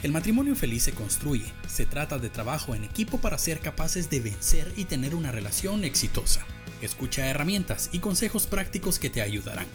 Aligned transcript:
El 0.00 0.12
matrimonio 0.12 0.54
feliz 0.54 0.84
se 0.84 0.92
construye, 0.92 1.52
se 1.66 1.84
trata 1.84 2.18
de 2.18 2.30
trabajo 2.30 2.76
en 2.76 2.84
equipo 2.84 3.20
para 3.20 3.36
ser 3.36 3.58
capaces 3.58 4.08
de 4.08 4.20
vencer 4.20 4.72
y 4.76 4.84
tener 4.84 5.12
una 5.12 5.32
relación 5.32 5.82
exitosa. 5.82 6.46
Escucha 6.80 7.26
herramientas 7.26 7.90
y 7.90 7.98
consejos 7.98 8.46
prácticos 8.46 9.00
que 9.00 9.10
te 9.10 9.22
ayudarán. 9.22 9.66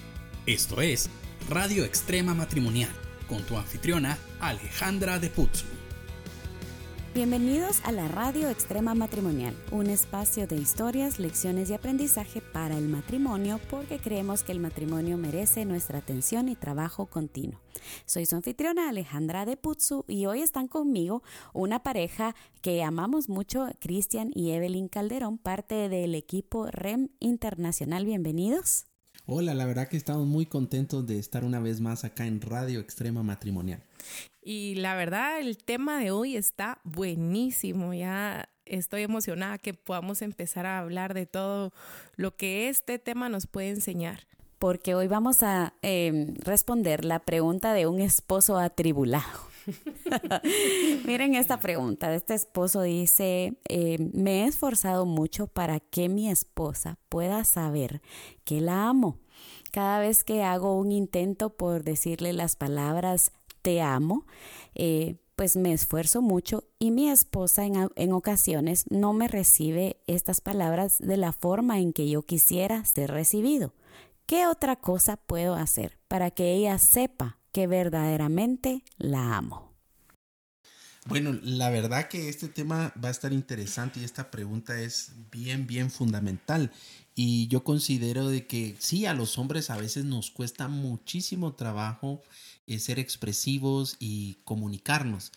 Esto 0.46 0.82
es 0.82 1.10
Radio 1.50 1.84
Extrema 1.84 2.34
Matrimonial, 2.34 2.92
con 3.28 3.44
tu 3.44 3.58
anfitriona 3.58 4.18
Alejandra 4.40 5.20
de 5.20 5.30
Putzu. 5.30 5.73
Bienvenidos 7.14 7.80
a 7.84 7.92
la 7.92 8.08
Radio 8.08 8.50
Extrema 8.50 8.96
Matrimonial, 8.96 9.56
un 9.72 9.86
espacio 9.86 10.48
de 10.48 10.56
historias, 10.56 11.20
lecciones 11.20 11.70
y 11.70 11.76
aprendizaje 11.76 12.42
para 12.42 12.76
el 12.76 12.90
matrimonio 12.90 13.60
porque 13.70 14.00
creemos 14.00 14.42
que 14.42 14.52
el 14.52 14.60
matrimonio 14.60 15.16
merece 15.16 15.64
nuestra 15.64 16.00
atención 16.00 16.50
y 16.50 16.56
trabajo 16.56 17.06
continuo. 17.06 17.62
Soy 18.08 18.26
su 18.26 18.36
anfitriona 18.36 18.90
Alejandra 18.90 19.46
de 19.46 19.58
Putzu 19.58 20.06
y 20.08 20.26
hoy 20.26 20.42
están 20.42 20.68
conmigo 20.68 21.22
una 21.54 21.84
pareja 21.84 22.34
que 22.64 22.82
amamos 22.82 23.30
mucho, 23.30 23.68
Cristian 23.80 24.32
y 24.34 24.50
Evelyn 24.50 24.88
Calderón, 24.88 25.38
parte 25.38 25.90
del 25.90 26.16
equipo 26.16 26.66
REM 26.72 27.10
Internacional. 27.20 28.06
Bienvenidos. 28.06 28.88
Hola, 29.26 29.54
la 29.54 29.66
verdad 29.66 29.88
que 29.88 29.96
estamos 29.96 30.28
muy 30.28 30.46
contentos 30.46 31.08
de 31.08 31.18
estar 31.18 31.46
una 31.46 31.62
vez 31.62 31.80
más 31.80 32.04
acá 32.04 32.28
en 32.28 32.42
Radio 32.42 32.82
Extrema 32.82 33.24
Matrimonial. 33.24 33.82
Y 34.42 34.76
la 34.76 34.96
verdad, 34.96 35.40
el 35.40 35.58
tema 35.58 35.98
de 35.98 36.12
hoy 36.12 36.36
está 36.36 36.82
buenísimo. 36.84 37.94
Ya 37.94 38.50
estoy 38.66 39.04
emocionada 39.04 39.60
que 39.60 39.74
podamos 39.74 40.22
empezar 40.22 40.66
a 40.66 40.80
hablar 40.80 41.14
de 41.14 41.26
todo 41.26 41.72
lo 42.18 42.36
que 42.36 42.68
este 42.68 43.00
tema 43.00 43.30
nos 43.30 43.48
puede 43.48 43.70
enseñar. 43.70 44.28
Porque 44.60 44.94
hoy 44.94 45.08
vamos 45.08 45.42
a 45.42 45.74
em, 45.82 46.36
responder 46.36 47.06
la 47.06 47.20
pregunta 47.20 47.74
de 47.74 47.88
un 47.88 48.02
esposo 48.02 48.58
atribulado. 48.58 49.54
Miren 51.06 51.36
esta 51.36 51.60
pregunta. 51.60 52.14
Este 52.14 52.34
esposo 52.34 52.82
dice, 52.82 53.58
em, 53.70 54.12
me 54.14 54.44
he 54.44 54.48
esforzado 54.48 55.06
mucho 55.06 55.48
para 55.48 55.80
que 55.80 56.10
mi 56.10 56.30
esposa 56.30 56.98
pueda 57.10 57.46
saber 57.46 58.02
que 58.44 58.62
la 58.62 58.88
amo. 58.88 59.23
Cada 59.74 59.98
vez 59.98 60.24
que 60.24 60.44
hago 60.44 60.78
un 60.78 60.92
intento 60.92 61.50
por 61.50 61.84
decirle 61.84 62.32
las 62.32 62.56
palabras 62.56 63.32
te 63.64 63.82
amo, 63.82 64.28
eh, 64.76 65.16
pues 65.36 65.56
me 65.56 65.74
esfuerzo 65.74 66.22
mucho 66.22 66.66
y 66.78 66.92
mi 66.92 67.10
esposa 67.10 67.66
en, 67.66 67.90
en, 67.96 68.12
ocasiones 68.12 68.86
no 68.92 69.14
me 69.14 69.28
recibe 69.28 69.98
estas 70.06 70.42
palabras 70.42 71.00
de 71.00 71.18
la 71.18 71.32
forma 71.32 71.80
en 71.80 71.92
que 71.92 72.08
yo 72.08 72.22
quisiera 72.22 72.86
ser 72.86 73.10
recibido. 73.10 73.74
¿Qué 74.28 74.46
otra 74.46 74.76
cosa 74.76 75.18
puedo 75.18 75.56
hacer 75.56 75.98
para 76.08 76.30
que 76.30 76.54
ella 76.54 76.78
sepa 76.78 77.40
que 77.52 77.66
verdaderamente 77.66 78.84
la 78.98 79.38
amo? 79.38 79.74
Bueno, 81.06 81.38
la 81.42 81.70
verdad 81.70 82.08
que 82.08 82.30
este 82.30 82.48
tema 82.48 82.94
va 83.04 83.10
a 83.10 83.12
estar 83.12 83.34
interesante 83.34 84.00
y 84.00 84.04
esta 84.06 84.32
pregunta 84.32 84.80
es 84.80 85.12
bien, 85.32 85.68
bien 85.68 85.92
fundamental. 85.92 86.72
Y 87.16 87.48
yo 87.48 87.64
considero 87.64 88.28
de 88.28 88.48
que 88.48 88.76
sí, 88.80 89.06
a 89.06 89.14
los 89.14 89.38
hombres 89.38 89.70
a 89.70 89.78
veces 89.78 90.06
nos 90.06 90.32
cuesta 90.32 90.68
muchísimo 90.68 91.54
trabajo 91.54 92.22
eh, 92.66 92.80
ser 92.80 92.98
expresivos 93.00 93.98
y 94.00 94.40
comunicarnos. 94.46 95.32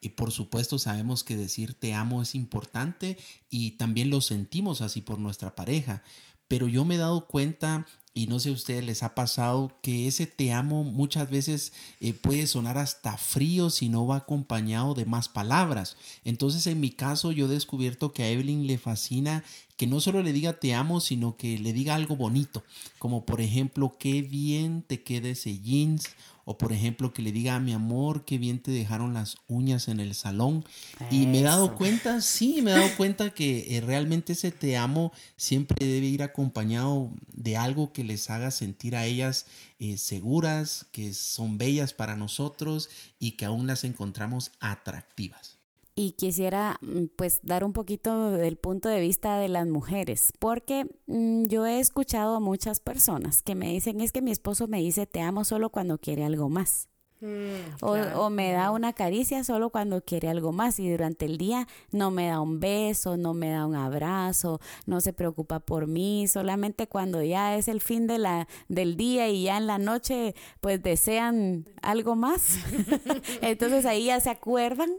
Y 0.00 0.10
por 0.10 0.32
supuesto 0.32 0.78
sabemos 0.78 1.22
que 1.22 1.36
decir 1.36 1.74
te 1.74 1.94
amo 1.94 2.22
es 2.22 2.34
importante 2.34 3.16
y 3.48 3.72
también 3.72 4.10
lo 4.10 4.20
sentimos 4.20 4.82
así 4.82 5.00
por 5.00 5.18
nuestra 5.18 5.54
pareja. 5.54 6.02
Pero 6.48 6.68
yo 6.68 6.84
me 6.84 6.96
he 6.96 6.98
dado 6.98 7.28
cuenta 7.28 7.86
y 8.14 8.26
no 8.26 8.38
sé 8.40 8.50
a 8.50 8.52
ustedes 8.52 8.84
les 8.84 9.02
ha 9.02 9.14
pasado 9.14 9.78
que 9.80 10.06
ese 10.06 10.26
te 10.26 10.52
amo 10.52 10.84
muchas 10.84 11.30
veces 11.30 11.72
eh, 12.00 12.12
puede 12.12 12.46
sonar 12.46 12.76
hasta 12.76 13.16
frío 13.16 13.70
si 13.70 13.88
no 13.88 14.06
va 14.06 14.16
acompañado 14.16 14.94
de 14.94 15.06
más 15.06 15.28
palabras. 15.28 15.96
Entonces 16.24 16.66
en 16.66 16.80
mi 16.80 16.90
caso 16.90 17.32
yo 17.32 17.46
he 17.46 17.48
descubierto 17.48 18.12
que 18.12 18.24
a 18.24 18.28
Evelyn 18.28 18.66
le 18.66 18.76
fascina 18.76 19.44
que 19.76 19.86
no 19.86 20.00
solo 20.00 20.22
le 20.22 20.32
diga 20.32 20.54
te 20.54 20.74
amo, 20.74 21.00
sino 21.00 21.36
que 21.36 21.58
le 21.58 21.72
diga 21.72 21.94
algo 21.94 22.16
bonito, 22.16 22.62
como 22.98 23.24
por 23.24 23.40
ejemplo, 23.40 23.96
qué 23.98 24.22
bien 24.22 24.82
te 24.82 25.02
queda 25.02 25.28
ese 25.28 25.58
jeans, 25.60 26.10
o 26.44 26.58
por 26.58 26.72
ejemplo, 26.72 27.12
que 27.12 27.22
le 27.22 27.32
diga 27.32 27.54
a 27.54 27.60
mi 27.60 27.72
amor, 27.72 28.24
qué 28.24 28.36
bien 28.36 28.58
te 28.60 28.72
dejaron 28.72 29.14
las 29.14 29.36
uñas 29.46 29.88
en 29.88 30.00
el 30.00 30.14
salón. 30.14 30.64
Y 31.10 31.26
me 31.26 31.40
he 31.40 31.42
dado 31.42 31.76
cuenta, 31.76 32.20
sí, 32.20 32.62
me 32.62 32.72
he 32.72 32.74
dado 32.74 32.96
cuenta 32.96 33.30
que 33.30 33.76
eh, 33.76 33.80
realmente 33.80 34.32
ese 34.32 34.50
te 34.50 34.76
amo 34.76 35.12
siempre 35.36 35.86
debe 35.86 36.06
ir 36.06 36.22
acompañado 36.22 37.10
de 37.32 37.56
algo 37.56 37.92
que 37.92 38.02
les 38.02 38.28
haga 38.28 38.50
sentir 38.50 38.96
a 38.96 39.06
ellas 39.06 39.46
eh, 39.78 39.98
seguras, 39.98 40.86
que 40.90 41.14
son 41.14 41.58
bellas 41.58 41.94
para 41.94 42.16
nosotros 42.16 42.90
y 43.20 43.32
que 43.32 43.44
aún 43.44 43.66
las 43.68 43.84
encontramos 43.84 44.50
atractivas 44.58 45.51
y 45.94 46.12
quisiera 46.12 46.78
mm, 46.80 47.06
pues 47.16 47.40
dar 47.42 47.64
un 47.64 47.72
poquito 47.72 48.30
del 48.30 48.56
punto 48.56 48.88
de 48.88 49.00
vista 49.00 49.38
de 49.38 49.48
las 49.48 49.66
mujeres, 49.66 50.32
porque 50.38 50.86
mm, 51.06 51.46
yo 51.46 51.66
he 51.66 51.80
escuchado 51.80 52.36
a 52.36 52.40
muchas 52.40 52.80
personas 52.80 53.42
que 53.42 53.54
me 53.54 53.68
dicen 53.68 54.00
es 54.00 54.12
que 54.12 54.22
mi 54.22 54.30
esposo 54.30 54.68
me 54.68 54.78
dice 54.78 55.06
te 55.06 55.20
amo 55.20 55.44
solo 55.44 55.70
cuando 55.70 55.98
quiere 55.98 56.24
algo 56.24 56.48
más. 56.48 56.88
Mm, 57.20 57.76
o, 57.82 58.30
me 58.30 58.50
da 58.50 58.72
una 58.72 58.94
caricia 58.94 59.44
solo 59.44 59.70
cuando 59.70 60.02
quiere 60.04 60.28
algo 60.28 60.50
más 60.50 60.80
y 60.80 60.90
durante 60.90 61.24
el 61.24 61.38
día 61.38 61.68
no 61.92 62.10
me 62.10 62.26
da 62.26 62.40
un 62.40 62.58
beso, 62.58 63.16
no 63.16 63.32
me 63.32 63.50
da 63.50 63.64
un 63.64 63.76
abrazo, 63.76 64.60
no 64.86 65.00
se 65.00 65.12
preocupa 65.12 65.60
por 65.60 65.86
mí, 65.86 66.26
solamente 66.26 66.88
cuando 66.88 67.22
ya 67.22 67.56
es 67.56 67.68
el 67.68 67.80
fin 67.80 68.08
de 68.08 68.18
la, 68.18 68.48
del 68.68 68.96
día 68.96 69.28
y 69.28 69.44
ya 69.44 69.56
en 69.56 69.68
la 69.68 69.78
noche 69.78 70.34
pues 70.60 70.82
desean 70.82 71.64
algo 71.80 72.16
más. 72.16 72.56
Entonces 73.40 73.86
ahí 73.86 74.06
ya 74.06 74.18
se 74.18 74.30
acuerdan 74.30 74.90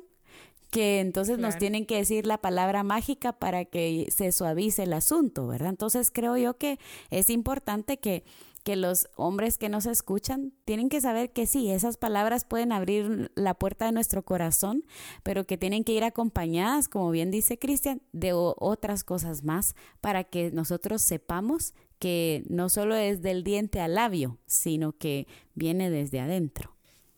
que 0.73 1.01
entonces 1.01 1.37
nos 1.37 1.59
tienen 1.59 1.85
que 1.85 1.97
decir 1.97 2.25
la 2.25 2.39
palabra 2.39 2.81
mágica 2.81 3.31
para 3.31 3.63
que 3.63 4.07
se 4.09 4.31
suavice 4.31 4.81
el 4.81 4.93
asunto, 4.93 5.45
¿verdad? 5.45 5.69
Entonces 5.69 6.09
creo 6.09 6.35
yo 6.35 6.57
que 6.57 6.79
es 7.11 7.29
importante 7.29 7.99
que, 7.99 8.23
que 8.63 8.75
los 8.75 9.07
hombres 9.15 9.59
que 9.59 9.69
nos 9.69 9.85
escuchan 9.85 10.51
tienen 10.65 10.89
que 10.89 10.99
saber 10.99 11.31
que 11.31 11.45
sí, 11.45 11.69
esas 11.69 11.97
palabras 11.97 12.43
pueden 12.43 12.71
abrir 12.71 13.31
la 13.35 13.53
puerta 13.53 13.85
de 13.85 13.91
nuestro 13.91 14.25
corazón, 14.25 14.83
pero 15.21 15.45
que 15.45 15.59
tienen 15.59 15.83
que 15.83 15.91
ir 15.93 16.03
acompañadas, 16.03 16.89
como 16.89 17.11
bien 17.11 17.29
dice 17.29 17.59
Cristian, 17.59 18.01
de 18.11 18.33
otras 18.33 19.03
cosas 19.03 19.43
más 19.43 19.75
para 20.01 20.23
que 20.23 20.49
nosotros 20.49 21.03
sepamos 21.03 21.75
que 21.99 22.45
no 22.49 22.67
solo 22.69 22.95
es 22.95 23.21
del 23.21 23.43
diente 23.43 23.79
al 23.79 23.93
labio, 23.93 24.39
sino 24.47 24.93
que 24.93 25.27
viene 25.53 25.91
desde 25.91 26.19
adentro. 26.19 26.72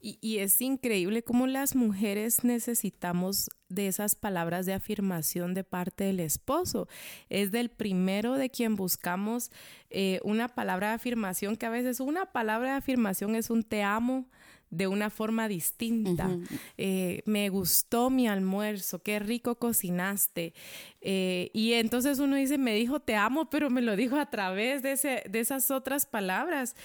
Y, 0.07 0.37
es 0.37 0.61
increíble 0.61 1.23
cómo 1.23 1.47
las 1.47 1.75
mujeres 1.75 2.43
necesitamos 2.43 3.49
de 3.69 3.87
esas 3.87 4.13
palabras 4.13 4.67
de 4.67 4.73
afirmación 4.73 5.55
de 5.55 5.63
parte 5.63 6.03
del 6.03 6.19
esposo. 6.19 6.87
Es 7.29 7.49
del 7.49 7.69
primero 7.69 8.35
de 8.35 8.51
quien 8.51 8.75
buscamos 8.75 9.49
eh, 9.89 10.19
una 10.23 10.47
palabra 10.47 10.89
de 10.89 10.93
afirmación 10.93 11.55
que 11.55 11.65
a 11.65 11.71
veces 11.71 11.99
una 12.01 12.27
palabra 12.27 12.73
de 12.73 12.77
afirmación 12.77 13.35
es 13.35 13.49
un 13.49 13.63
te 13.63 13.81
amo 13.81 14.27
de 14.69 14.85
una 14.85 15.09
forma 15.09 15.47
distinta. 15.47 16.29
Eh, 16.77 17.23
me 17.25 17.49
gustó 17.49 18.11
mi 18.11 18.27
almuerzo, 18.27 19.01
qué 19.01 19.17
rico 19.17 19.55
cocinaste. 19.55 20.53
Eh, 21.01 21.49
y 21.51 21.73
entonces 21.73 22.19
uno 22.19 22.35
dice, 22.35 22.59
me 22.59 22.75
dijo 22.75 22.99
te 22.99 23.15
amo, 23.15 23.49
pero 23.49 23.71
me 23.71 23.81
lo 23.81 23.95
dijo 23.95 24.17
a 24.17 24.29
través 24.29 24.83
de, 24.83 24.91
ese, 24.91 25.23
de 25.27 25.39
esas 25.39 25.71
otras 25.71 26.05
palabras. 26.05 26.75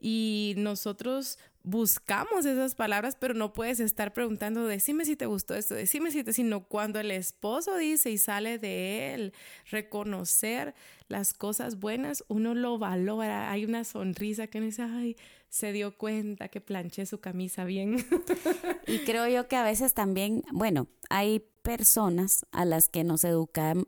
Y 0.00 0.54
nosotros 0.56 1.38
buscamos 1.62 2.46
esas 2.46 2.74
palabras, 2.74 3.16
pero 3.18 3.34
no 3.34 3.52
puedes 3.52 3.80
estar 3.80 4.12
preguntando, 4.12 4.66
decime 4.66 5.04
si 5.04 5.16
te 5.16 5.26
gustó 5.26 5.54
esto, 5.54 5.74
decime 5.74 6.10
si 6.10 6.24
te, 6.24 6.32
sino 6.32 6.64
cuando 6.64 7.00
el 7.00 7.10
esposo 7.10 7.76
dice 7.76 8.10
y 8.10 8.18
sale 8.18 8.58
de 8.58 9.14
él, 9.14 9.32
reconocer 9.70 10.74
las 11.08 11.32
cosas 11.32 11.78
buenas, 11.78 12.24
uno 12.28 12.54
lo 12.54 12.78
valora, 12.78 13.50
hay 13.50 13.64
una 13.64 13.84
sonrisa 13.84 14.46
que 14.46 14.58
uno 14.58 14.66
dice, 14.66 14.82
ay, 14.82 15.16
se 15.48 15.72
dio 15.72 15.96
cuenta 15.98 16.48
que 16.48 16.60
planché 16.60 17.04
su 17.06 17.20
camisa 17.20 17.64
bien. 17.64 17.96
Y 18.86 19.00
creo 19.00 19.28
yo 19.28 19.46
que 19.46 19.56
a 19.56 19.62
veces 19.62 19.94
también, 19.94 20.42
bueno, 20.50 20.88
hay 21.10 21.44
personas 21.62 22.46
a 22.52 22.64
las 22.64 22.88
que 22.88 23.04
nos, 23.04 23.24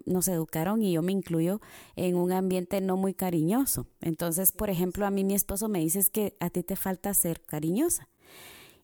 nos 0.06 0.28
educaron, 0.28 0.82
y 0.82 0.92
yo 0.92 1.02
me 1.02 1.12
incluyo, 1.12 1.60
en 1.96 2.16
un 2.16 2.32
ambiente 2.32 2.80
no 2.80 2.96
muy 2.96 3.14
cariñoso. 3.14 3.86
Entonces, 4.00 4.52
por 4.52 4.70
ejemplo, 4.70 5.06
a 5.06 5.10
mí 5.10 5.24
mi 5.24 5.34
esposo 5.34 5.68
me 5.68 5.80
dice 5.80 6.02
que 6.10 6.36
a 6.40 6.50
ti 6.50 6.62
te 6.62 6.76
falta 6.76 7.12
ser 7.14 7.42
cariñosa. 7.42 8.08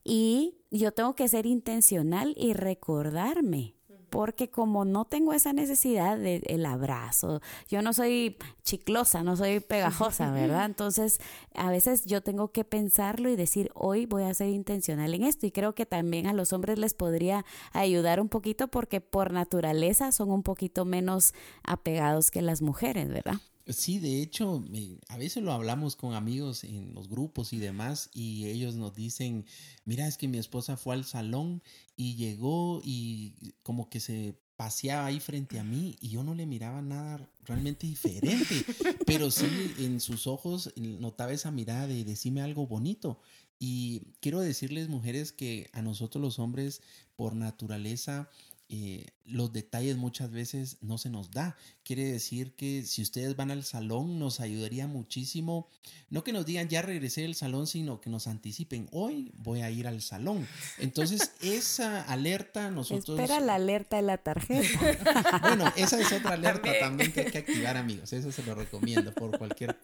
Y 0.05 0.58
yo 0.70 0.93
tengo 0.93 1.14
que 1.14 1.29
ser 1.29 1.46
intencional 1.46 2.35
y 2.37 2.52
recordarme 2.52 3.78
porque 4.10 4.50
como 4.50 4.84
no 4.84 5.05
tengo 5.05 5.32
esa 5.32 5.52
necesidad 5.52 6.19
del 6.19 6.66
abrazo, 6.66 7.40
yo 7.69 7.82
no 7.82 7.93
soy 7.93 8.37
chiclosa, 8.64 9.22
no 9.22 9.37
soy 9.37 9.60
pegajosa, 9.60 10.31
¿verdad? 10.32 10.66
Entonces, 10.66 11.20
a 11.55 11.70
veces 11.70 12.05
yo 12.05 12.22
tengo 12.22 12.49
que 12.49 12.64
pensarlo 12.64 13.28
y 13.31 13.37
decir, 13.37 13.70
hoy 13.75 14.06
voy 14.06 14.25
a 14.25 14.34
ser 14.34 14.49
intencional 14.49 15.14
en 15.14 15.25
esto. 15.25 15.46
Y 15.46 15.50
creo 15.50 15.75
que 15.75 15.87
también 15.87 16.26
a 16.26 16.32
los 16.32 16.52
hombres 16.52 16.78
les 16.78 16.94
podría 16.94 17.44
ayudar 17.72 18.20
un 18.20 18.28
poquito 18.28 18.69
porque 18.69 19.00
por 19.00 19.32
naturaleza 19.32 20.12
son 20.12 20.31
un 20.31 20.43
poquito 20.43 20.84
menos 20.84 21.34
apegados 21.62 22.31
que 22.31 22.43
las 22.43 22.62
mujeres, 22.62 23.08
¿verdad? 23.08 23.40
Sí, 23.69 23.99
de 23.99 24.23
hecho, 24.23 24.65
a 25.09 25.19
veces 25.19 25.43
lo 25.43 25.53
hablamos 25.53 25.94
con 25.94 26.15
amigos 26.15 26.65
en 26.65 26.94
los 26.94 27.09
grupos 27.09 27.53
y 27.53 27.59
demás 27.59 28.09
y 28.15 28.47
ellos 28.47 28.76
nos 28.76 28.94
dicen, 28.94 29.44
mira, 29.85 30.06
es 30.06 30.17
que 30.17 30.26
mi 30.26 30.38
esposa 30.38 30.79
fue 30.79 30.94
al 30.94 31.05
salón 31.05 31.62
y 31.94 32.17
llegó 32.17 32.81
y 32.82 33.35
como 33.62 33.91
que 33.91 34.00
se 34.00 34.38
paseaba 34.56 35.06
ahí 35.06 35.20
frente 35.20 35.59
a 35.59 35.65
mí 35.65 35.97
y 36.00 36.09
yo 36.09 36.25
no 36.25 36.35
le 36.35 36.47
miraba 36.47 36.81
nada 36.81 37.31
realmente 37.44 37.87
diferente, 37.87 38.44
pero 39.06 39.31
sí 39.31 39.47
en 39.79 40.00
sus 40.00 40.26
ojos 40.26 40.73
notaba 40.76 41.32
esa 41.32 41.50
mirada 41.50 41.87
de 41.87 42.05
decirme 42.05 42.41
algo 42.41 42.67
bonito. 42.67 43.20
Y 43.61 44.15
quiero 44.20 44.41
decirles, 44.41 44.88
mujeres, 44.88 45.32
que 45.32 45.69
a 45.73 45.82
nosotros 45.82 46.23
los 46.23 46.38
hombres, 46.38 46.81
por 47.17 47.35
naturaleza, 47.35 48.31
eh, 48.70 49.06
los 49.25 49.53
detalles 49.53 49.97
muchas 49.97 50.31
veces 50.31 50.76
no 50.82 50.99
se 50.99 51.09
nos 51.09 51.31
da. 51.31 51.56
Quiere 51.85 52.05
decir 52.05 52.55
que 52.55 52.82
si 52.82 53.00
ustedes 53.00 53.35
van 53.35 53.50
al 53.50 53.65
salón 53.65 54.19
nos 54.19 54.41
ayudaría 54.41 54.87
muchísimo, 54.87 55.69
no 56.11 56.23
que 56.23 56.32
nos 56.32 56.44
digan 56.44 56.69
ya 56.69 56.82
regresé 56.82 57.23
del 57.23 57.35
salón, 57.35 57.67
sino 57.67 58.00
que 58.00 58.11
nos 58.11 58.26
anticipen, 58.26 58.88
hoy 58.91 59.32
voy 59.37 59.62
a 59.62 59.70
ir 59.70 59.87
al 59.87 60.03
salón. 60.03 60.47
Entonces 60.79 61.32
esa 61.41 62.03
alerta 62.03 62.70
nosotros... 62.70 63.19
Espera 63.19 63.41
la 63.41 63.55
alerta 63.55 63.97
de 63.97 64.03
la 64.03 64.19
tarjeta. 64.19 65.41
bueno, 65.43 65.73
esa 65.76 65.99
es 66.00 66.12
otra 66.12 66.35
alerta 66.35 66.70
también 66.79 67.12
que 67.12 67.20
hay 67.20 67.31
que 67.31 67.38
activar 67.38 67.76
amigos, 67.76 68.12
eso 68.12 68.31
se 68.32 68.43
lo 68.43 68.55
recomiendo 68.55 69.15
por 69.15 69.38
cualquier 69.38 69.79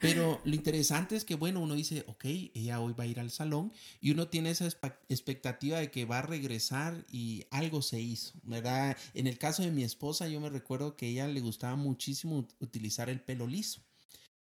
Pero 0.00 0.40
lo 0.44 0.54
interesante 0.54 1.16
es 1.16 1.24
que, 1.24 1.34
bueno, 1.34 1.60
uno 1.60 1.74
dice, 1.74 2.04
ok, 2.06 2.24
ella 2.54 2.80
hoy 2.80 2.94
va 2.98 3.04
a 3.04 3.06
ir 3.06 3.20
al 3.20 3.30
salón 3.30 3.72
y 4.00 4.10
uno 4.12 4.28
tiene 4.28 4.50
esa 4.50 4.66
expectativa 5.08 5.78
de 5.78 5.90
que 5.90 6.04
va 6.04 6.18
a 6.18 6.22
regresar 6.22 7.04
y 7.10 7.44
algo 7.50 7.82
se 7.82 8.00
hizo, 8.00 8.32
¿verdad? 8.42 8.96
En 9.14 9.26
el 9.26 9.38
caso 9.38 9.62
de 9.62 9.70
mi 9.70 9.84
esposa, 9.84 10.28
yo 10.28 10.40
me 10.40 10.48
recuerdo 10.48 10.96
que 10.96 11.06
a 11.06 11.08
ella 11.08 11.28
le 11.28 11.40
gustaba 11.40 11.76
muchísimo 11.76 12.46
utilizar 12.60 13.10
el 13.10 13.20
pelo 13.20 13.46
liso. 13.46 13.80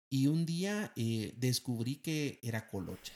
Y 0.09 0.27
un 0.27 0.45
día 0.45 0.91
eh, 0.95 1.33
descubrí 1.37 1.95
que 1.95 2.39
era 2.43 2.67
colocha. 2.67 3.13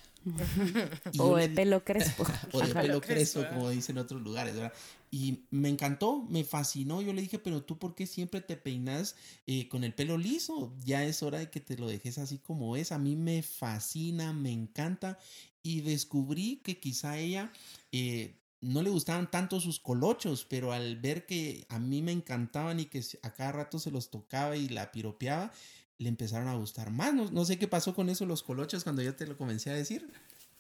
O 1.20 1.36
de 1.36 1.50
pelo 1.50 1.84
crespo. 1.84 2.26
o 2.54 2.62
de 2.62 2.74
pelo 2.74 3.02
crespo, 3.02 3.44
como 3.50 3.70
dicen 3.70 3.98
en 3.98 4.04
otros 4.04 4.22
lugares, 4.22 4.56
¿verdad? 4.56 4.74
Y 5.10 5.40
me 5.52 5.70
encantó, 5.70 6.26
me 6.30 6.44
fascinó. 6.44 7.02
Yo 7.02 7.14
le 7.14 7.22
dije, 7.22 7.40
pero 7.40 7.64
tú, 7.64 7.78
¿por 7.78 7.96
qué 7.96 8.06
siempre 8.08 8.42
te 8.42 8.58
peinas 8.58 9.16
eh, 9.46 9.68
con 9.70 9.84
el 9.84 9.94
pelo 9.94 10.18
liso? 10.18 10.74
Ya 10.84 11.04
es 11.04 11.24
hora 11.24 11.40
de 11.40 11.50
que 11.50 11.62
te 11.62 11.78
lo 11.78 11.88
dejes 11.88 12.18
así 12.18 12.40
como 12.40 12.76
es. 12.76 12.92
A 12.92 13.00
mí 13.00 13.16
me 13.16 13.42
fascina, 13.42 14.34
me 14.34 14.52
encanta. 14.52 15.18
Y 15.64 15.82
descubrí 15.82 16.58
que 16.58 16.80
quizá 16.80 17.18
ella 17.18 17.52
eh, 17.92 18.36
no 18.62 18.82
le 18.82 18.90
gustaban 18.90 19.30
tanto 19.30 19.60
sus 19.60 19.80
colochos, 19.80 20.46
pero 20.46 20.72
al 20.72 20.98
ver 20.98 21.26
que 21.26 21.66
a 21.70 21.80
mí 21.80 22.02
me 22.02 22.12
encantaban 22.12 22.80
y 22.80 22.86
que 22.86 23.04
a 23.22 23.34
cada 23.34 23.52
rato 23.52 23.80
se 23.80 23.92
los 23.92 24.10
tocaba 24.10 24.58
y 24.58 24.68
la 24.70 24.92
piropeaba, 24.92 25.52
le 25.98 26.10
empezaron 26.10 26.48
a 26.48 26.56
gustar 26.56 26.92
más. 26.92 27.14
No, 27.14 27.46
sé 27.46 27.58
qué 27.58 27.68
pasó 27.68 27.96
con 27.96 28.10
eso 28.10 28.26
los 28.26 28.44
colochos 28.44 28.84
cuando 28.84 29.02
yo 29.02 29.16
te 29.16 29.28
lo 29.28 29.38
comencé 29.38 29.70
a 29.70 29.74
decir. 29.74 30.10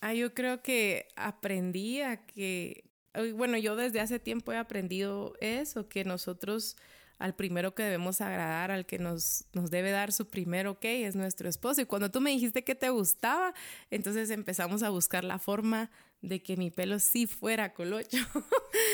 Ah, 0.01 0.13
yo 0.13 0.33
creo 0.33 0.61
que 0.61 1.07
aprendí 1.15 2.01
a 2.01 2.25
que, 2.25 2.89
bueno, 3.35 3.57
yo 3.57 3.75
desde 3.75 3.99
hace 3.99 4.19
tiempo 4.19 4.51
he 4.51 4.57
aprendido 4.57 5.33
eso, 5.39 5.87
que 5.89 6.03
nosotros 6.03 6.75
al 7.19 7.33
primero 7.33 7.73
que 7.73 7.83
debemos 7.83 8.21
agradar, 8.21 8.69
al 8.69 8.85
que 8.85 8.99
nos, 8.99 9.45
nos 9.53 9.71
debe 9.71 9.89
dar 9.89 10.11
su 10.13 10.27
primer 10.27 10.67
ok, 10.67 10.85
es 10.85 11.15
nuestro 11.15 11.49
esposo. 11.49 11.81
Y 11.81 11.85
cuando 11.85 12.11
tú 12.11 12.21
me 12.21 12.29
dijiste 12.29 12.63
que 12.63 12.75
te 12.75 12.89
gustaba, 12.89 13.53
entonces 13.89 14.29
empezamos 14.29 14.83
a 14.83 14.89
buscar 14.89 15.23
la 15.23 15.39
forma 15.39 15.89
de 16.21 16.41
que 16.41 16.57
mi 16.57 16.71
pelo 16.71 16.99
sí 16.99 17.27
fuera 17.27 17.73
colocho. 17.73 18.17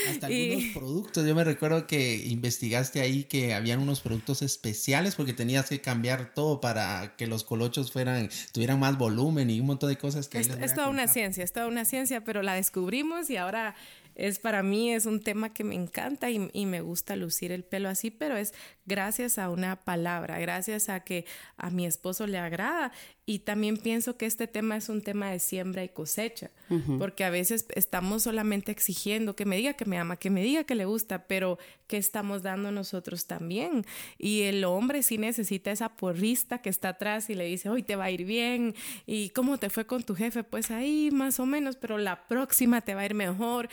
Hasta 0.09 0.27
algunos 0.27 0.73
productos. 0.73 1.25
Yo 1.25 1.35
me 1.35 1.43
recuerdo 1.43 1.87
que 1.87 2.15
investigaste 2.25 3.01
ahí 3.01 3.23
que 3.23 3.53
habían 3.53 3.79
unos 3.79 4.01
productos 4.01 4.41
especiales 4.41 5.15
porque 5.15 5.33
tenías 5.33 5.69
que 5.69 5.81
cambiar 5.81 6.33
todo 6.33 6.61
para 6.61 7.15
que 7.17 7.27
los 7.27 7.43
colochos 7.43 7.91
fueran, 7.91 8.29
tuvieran 8.51 8.79
más 8.79 8.97
volumen 8.97 9.49
y 9.49 9.59
un 9.59 9.67
montón 9.67 9.89
de 9.89 9.97
cosas 9.97 10.27
que... 10.27 10.39
Es, 10.39 10.49
es 10.49 10.73
toda 10.73 10.89
una 10.89 11.07
ciencia, 11.07 11.43
es 11.43 11.53
toda 11.53 11.67
una 11.67 11.85
ciencia, 11.85 12.23
pero 12.23 12.41
la 12.41 12.53
descubrimos 12.53 13.29
y 13.29 13.37
ahora 13.37 13.75
es 14.15 14.39
para 14.39 14.61
mí 14.61 14.91
es 14.91 15.05
un 15.05 15.21
tema 15.21 15.53
que 15.53 15.63
me 15.63 15.75
encanta 15.75 16.29
y, 16.29 16.49
y, 16.53 16.65
me 16.65 16.81
gusta 16.81 17.15
lucir 17.15 17.51
el 17.51 17.63
pelo 17.63 17.89
así, 17.89 18.11
pero 18.11 18.37
es 18.37 18.53
gracias 18.85 19.39
a 19.39 19.49
una 19.49 19.75
palabra, 19.77 20.39
gracias 20.39 20.89
a 20.89 20.99
que 20.99 21.25
a 21.57 21.69
mi 21.69 21.85
esposo 21.85 22.27
le 22.27 22.37
agrada 22.37 22.91
y 23.25 23.39
también 23.39 23.77
pienso 23.77 24.17
que 24.17 24.25
este 24.25 24.47
tema 24.47 24.75
es 24.75 24.89
un 24.89 25.01
tema 25.01 25.31
de 25.31 25.39
siembra 25.39 25.83
y 25.83 25.89
cosecha, 25.89 26.51
porque 26.97 27.23
a 27.23 27.29
veces 27.29 27.65
estamos 27.75 28.23
solamente 28.23 28.71
exigiendo 28.71 29.35
que 29.35 29.45
me 29.45 29.55
diga 29.55 29.73
que 29.73 29.85
me 29.85 29.97
ama, 29.97 30.17
que 30.17 30.29
me 30.29 30.43
diga 30.43 30.63
que 30.65 30.75
le 30.75 30.85
gusta, 30.85 31.25
pero 31.27 31.57
¿qué 31.87 31.97
estamos 31.97 32.41
dando 32.41 32.71
nosotros 32.71 33.25
también? 33.25 33.85
Y 34.17 34.41
el 34.41 34.63
hombre 34.65 35.03
sí 35.03 35.17
necesita 35.17 35.71
esa 35.71 35.95
porrista 35.95 36.61
que 36.61 36.69
está 36.69 36.89
atrás 36.89 37.29
y 37.29 37.35
le 37.35 37.45
dice, 37.45 37.69
hoy 37.69 37.83
te 37.83 37.95
va 37.95 38.05
a 38.05 38.11
ir 38.11 38.25
bien, 38.25 38.75
¿y 39.05 39.29
cómo 39.29 39.57
te 39.57 39.69
fue 39.69 39.85
con 39.85 40.03
tu 40.03 40.15
jefe? 40.15 40.43
Pues 40.43 40.71
ahí 40.71 41.09
más 41.11 41.39
o 41.39 41.45
menos, 41.45 41.77
pero 41.77 41.97
la 41.97 42.27
próxima 42.27 42.81
te 42.81 42.93
va 42.93 43.01
a 43.01 43.05
ir 43.05 43.13
mejor 43.13 43.69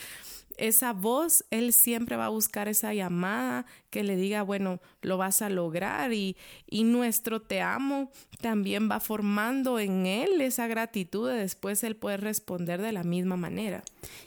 esa 0.56 0.92
voz, 0.92 1.44
él 1.50 1.72
siempre 1.72 2.16
va 2.16 2.26
a 2.26 2.30
buscar 2.30 2.68
esa 2.68 2.94
llamada 2.94 3.66
que 3.90 4.04
le 4.04 4.16
diga, 4.16 4.42
bueno, 4.42 4.80
lo 5.02 5.16
vas 5.16 5.42
a 5.42 5.48
lograr 5.48 6.12
y, 6.12 6.36
y 6.66 6.84
nuestro 6.84 7.40
te 7.40 7.60
amo 7.60 8.10
también 8.40 8.90
va 8.90 9.00
formando 9.00 9.78
en 9.78 10.06
él 10.06 10.40
esa 10.40 10.66
gratitud 10.66 11.28
de 11.28 11.36
después 11.36 11.82
él 11.84 11.96
puede 11.96 12.16
responder 12.16 12.80
de 12.80 12.92
la 12.92 13.04
misma 13.04 13.36
manera. 13.36 13.82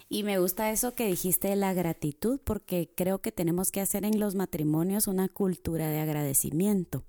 Y 0.09 0.23
me 0.23 0.37
gusta 0.37 0.71
eso 0.71 0.93
que 0.93 1.07
dijiste 1.07 1.47
de 1.47 1.55
la 1.55 1.73
gratitud 1.73 2.39
porque 2.43 2.89
creo 2.93 3.19
que 3.19 3.31
tenemos 3.31 3.71
que 3.71 3.81
hacer 3.81 4.05
en 4.05 4.19
los 4.19 4.35
matrimonios 4.35 5.07
una 5.07 5.27
cultura 5.27 5.89
de 5.89 5.99
agradecimiento. 5.99 7.03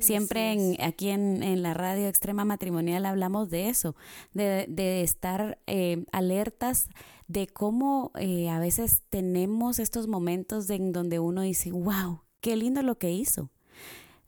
Siempre 0.00 0.76
aquí 0.80 1.10
en, 1.10 1.62
la 1.62 1.74
radio 1.74 2.08
Extrema 2.08 2.44
Matrimonial 2.44 3.06
hablamos 3.06 3.50
de 3.50 3.68
eso, 3.68 3.94
de, 4.34 4.66
de 4.68 5.02
estar 5.02 5.58
eh, 5.66 6.04
alertas 6.10 6.88
de 7.28 7.46
cómo 7.46 8.10
eh, 8.18 8.48
a 8.48 8.58
veces 8.58 9.02
tenemos 9.10 9.78
estos 9.78 10.08
momentos 10.08 10.68
en 10.70 10.92
donde 10.92 11.18
uno 11.18 11.42
dice, 11.42 11.70
wow, 11.70 12.22
qué 12.40 12.56
lindo 12.56 12.82
lo 12.82 12.98
que 12.98 13.12
hizo. 13.12 13.50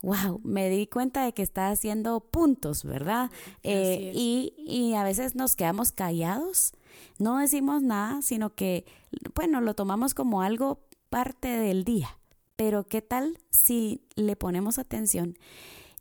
Wow, 0.02 0.40
me 0.44 0.70
di 0.70 0.86
cuenta 0.86 1.24
de 1.24 1.32
que 1.32 1.42
está 1.42 1.68
haciendo 1.68 2.20
puntos, 2.20 2.84
¿verdad? 2.84 3.30
Eh, 3.62 4.12
y, 4.14 4.54
y 4.56 4.94
a 4.94 5.04
veces 5.04 5.34
nos 5.34 5.56
quedamos 5.56 5.92
callados, 5.92 6.72
no 7.18 7.38
decimos 7.38 7.82
nada, 7.82 8.22
sino 8.22 8.54
que, 8.54 8.86
bueno, 9.34 9.60
lo 9.60 9.74
tomamos 9.74 10.14
como 10.14 10.40
algo 10.40 10.80
parte 11.10 11.48
del 11.48 11.84
día. 11.84 12.18
Pero 12.56 12.86
¿qué 12.86 13.02
tal 13.02 13.38
si 13.50 14.02
le 14.16 14.36
ponemos 14.36 14.78
atención 14.78 15.38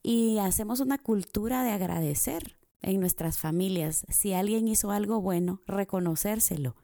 y 0.04 0.38
hacemos 0.40 0.80
una 0.80 0.98
cultura 0.98 1.64
de 1.64 1.72
agradecer? 1.72 2.59
En 2.82 3.00
nuestras 3.00 3.40
familias. 3.40 4.06
Si 4.10 4.34
alguien 4.34 4.68
hizo 4.68 4.92
algo 4.92 5.22
bueno, 5.22 5.62
reconocérselo. 5.68 6.76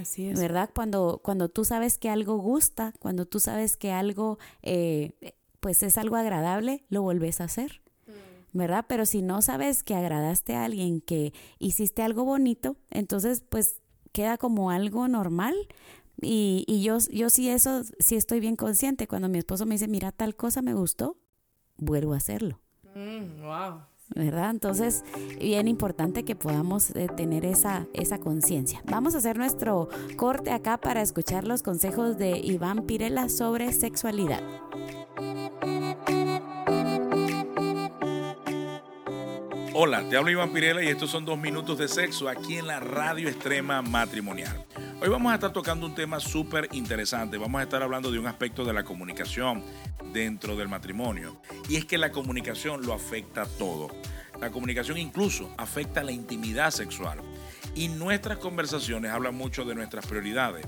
Así 0.00 0.26
es. 0.26 0.38
¿Verdad? 0.38 0.70
Cuando, 0.74 1.20
cuando 1.22 1.48
tú 1.48 1.64
sabes 1.64 1.98
que 1.98 2.10
algo 2.10 2.36
gusta, 2.38 2.92
cuando 2.98 3.26
tú 3.26 3.40
sabes 3.40 3.76
que 3.76 3.92
algo, 3.92 4.38
eh, 4.62 5.12
pues 5.60 5.82
es 5.82 5.96
algo 5.96 6.16
agradable, 6.16 6.84
lo 6.88 7.02
vuelves 7.02 7.40
a 7.40 7.44
hacer. 7.44 7.82
Mm. 8.06 8.58
¿Verdad? 8.58 8.84
Pero 8.88 9.06
si 9.06 9.22
no 9.22 9.42
sabes 9.42 9.82
que 9.84 9.94
agradaste 9.94 10.54
a 10.54 10.64
alguien, 10.64 11.00
que 11.00 11.32
hiciste 11.58 12.02
algo 12.02 12.24
bonito, 12.24 12.76
entonces 12.90 13.42
pues 13.48 13.80
queda 14.12 14.38
como 14.38 14.70
algo 14.70 15.08
normal. 15.08 15.54
Y, 16.20 16.64
y 16.66 16.82
yo, 16.82 16.98
yo 17.12 17.30
sí 17.30 17.48
eso, 17.48 17.82
sí 17.98 18.16
estoy 18.16 18.40
bien 18.40 18.56
consciente. 18.56 19.06
Cuando 19.06 19.28
mi 19.28 19.38
esposo 19.38 19.66
me 19.66 19.74
dice, 19.74 19.88
mira, 19.88 20.12
tal 20.12 20.36
cosa 20.36 20.62
me 20.62 20.74
gustó, 20.74 21.16
vuelvo 21.76 22.14
a 22.14 22.18
hacerlo. 22.18 22.60
Mm, 22.94 23.42
wow. 23.42 23.82
¿Verdad? 24.14 24.50
Entonces, 24.50 25.04
bien 25.40 25.68
importante 25.68 26.24
que 26.24 26.36
podamos 26.36 26.90
eh, 26.90 27.08
tener 27.16 27.44
esa, 27.44 27.86
esa 27.92 28.18
conciencia. 28.18 28.82
Vamos 28.86 29.14
a 29.14 29.18
hacer 29.18 29.36
nuestro 29.36 29.88
corte 30.16 30.50
acá 30.50 30.78
para 30.78 31.02
escuchar 31.02 31.44
los 31.44 31.62
consejos 31.62 32.18
de 32.18 32.38
Iván 32.38 32.86
Pirela 32.86 33.28
sobre 33.28 33.72
sexualidad. 33.72 34.42
Hola, 39.76 40.08
te 40.08 40.16
hablo 40.16 40.30
Iván 40.30 40.52
Pirela 40.52 40.84
y 40.84 40.86
estos 40.86 41.10
son 41.10 41.24
dos 41.24 41.36
minutos 41.36 41.76
de 41.76 41.88
sexo 41.88 42.28
aquí 42.28 42.58
en 42.58 42.68
la 42.68 42.78
radio 42.78 43.28
extrema 43.28 43.82
matrimonial. 43.82 44.64
Hoy 45.02 45.08
vamos 45.08 45.32
a 45.32 45.34
estar 45.34 45.52
tocando 45.52 45.84
un 45.84 45.96
tema 45.96 46.20
súper 46.20 46.68
interesante. 46.70 47.38
Vamos 47.38 47.58
a 47.58 47.64
estar 47.64 47.82
hablando 47.82 48.12
de 48.12 48.20
un 48.20 48.28
aspecto 48.28 48.64
de 48.64 48.72
la 48.72 48.84
comunicación 48.84 49.64
dentro 50.12 50.54
del 50.54 50.68
matrimonio. 50.68 51.42
Y 51.68 51.74
es 51.74 51.86
que 51.86 51.98
la 51.98 52.12
comunicación 52.12 52.86
lo 52.86 52.92
afecta 52.92 53.46
todo. 53.58 53.88
La 54.40 54.52
comunicación 54.52 54.96
incluso 54.96 55.52
afecta 55.58 56.04
la 56.04 56.12
intimidad 56.12 56.70
sexual. 56.70 57.18
Y 57.74 57.88
nuestras 57.88 58.38
conversaciones 58.38 59.10
hablan 59.10 59.34
mucho 59.34 59.64
de 59.64 59.74
nuestras 59.74 60.06
prioridades. 60.06 60.64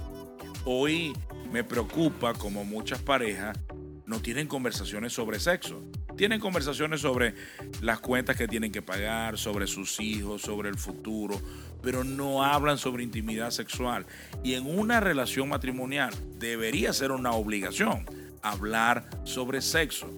Hoy 0.65 1.13
me 1.53 1.63
preocupa 1.63 2.35
como 2.35 2.65
muchas 2.65 3.01
parejas 3.03 3.57
no 4.05 4.21
tienen 4.21 4.49
conversaciones 4.49 5.13
sobre 5.13 5.39
sexo. 5.39 5.81
Tienen 6.17 6.41
conversaciones 6.41 7.03
sobre 7.03 7.35
las 7.83 8.01
cuentas 8.01 8.37
que 8.37 8.49
tienen 8.49 8.73
que 8.73 8.83
pagar, 8.83 9.37
sobre 9.37 9.67
sus 9.67 10.01
hijos, 10.01 10.43
sobre 10.43 10.71
el 10.71 10.77
futuro, 10.77 11.41
pero 11.83 12.05
no 12.05 12.43
hablan 12.43 12.79
sobre 12.79 13.03
intimidad 13.03 13.51
sexual. 13.51 14.07
Y 14.43 14.55
en 14.55 14.67
una 14.67 15.01
relación 15.01 15.49
matrimonial 15.49 16.15
debería 16.39 16.93
ser 16.93 17.13
una 17.13 17.33
obligación 17.33 18.07
hablar 18.43 19.09
sobre 19.25 19.61
sexo. 19.61 20.11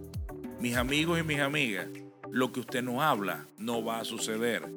Mis 0.60 0.76
amigos 0.76 1.18
y 1.18 1.22
mis 1.22 1.40
amigas, 1.40 1.86
lo 2.30 2.52
que 2.52 2.60
usted 2.60 2.82
no 2.82 3.02
habla 3.02 3.46
no 3.56 3.84
va 3.84 4.00
a 4.00 4.04
suceder. 4.04 4.68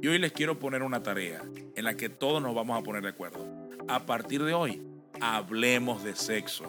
Y 0.00 0.08
hoy 0.08 0.18
les 0.18 0.32
quiero 0.32 0.58
poner 0.58 0.82
una 0.82 1.02
tarea 1.02 1.42
en 1.76 1.84
la 1.84 1.94
que 1.94 2.08
todos 2.08 2.42
nos 2.42 2.54
vamos 2.54 2.78
a 2.78 2.82
poner 2.82 3.02
de 3.02 3.08
acuerdo. 3.08 3.46
A 3.88 4.06
partir 4.06 4.44
de 4.44 4.54
hoy, 4.54 4.80
hablemos 5.20 6.02
de 6.02 6.14
sexo. 6.14 6.64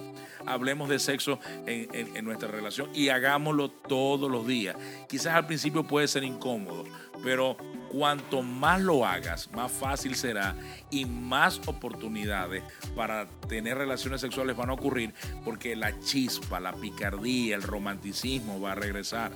Hablemos 0.46 0.89
de 0.89 1.00
sexo 1.00 1.39
en, 1.65 2.25
nuestra 2.25 2.50
relación 2.50 2.89
y 2.93 3.10
hagámoslo 3.10 3.70
todos 3.70 4.29
los 4.29 4.46
días. 4.46 4.75
Quizás 5.08 5.36
al 5.36 5.48
principio 5.48 5.84
puede 5.84 6.08
ser 6.08 6.24
incómodo, 6.24 6.84
pero 7.24 7.58
cuanto 7.91 8.41
más 8.41 8.81
lo 8.81 9.05
hagas, 9.05 9.51
más 9.51 9.72
fácil 9.72 10.15
será 10.15 10.55
y 10.89 11.05
más 11.05 11.62
oportunidades 11.67 12.63
para 12.96 13.27
tener 13.48 13.77
relaciones 13.77 14.22
sexuales 14.22 14.55
van 14.55 14.70
a 14.70 14.74
ocurrir 14.74 15.13
porque 15.43 15.75
la 15.75 16.00
chispa, 16.00 16.60
la 16.60 16.74
picardía, 16.74 17.55
el 17.55 17.63
romanticismo 17.63 18.60
va 18.60 18.74
a 18.74 18.75
regresar. 18.75 19.31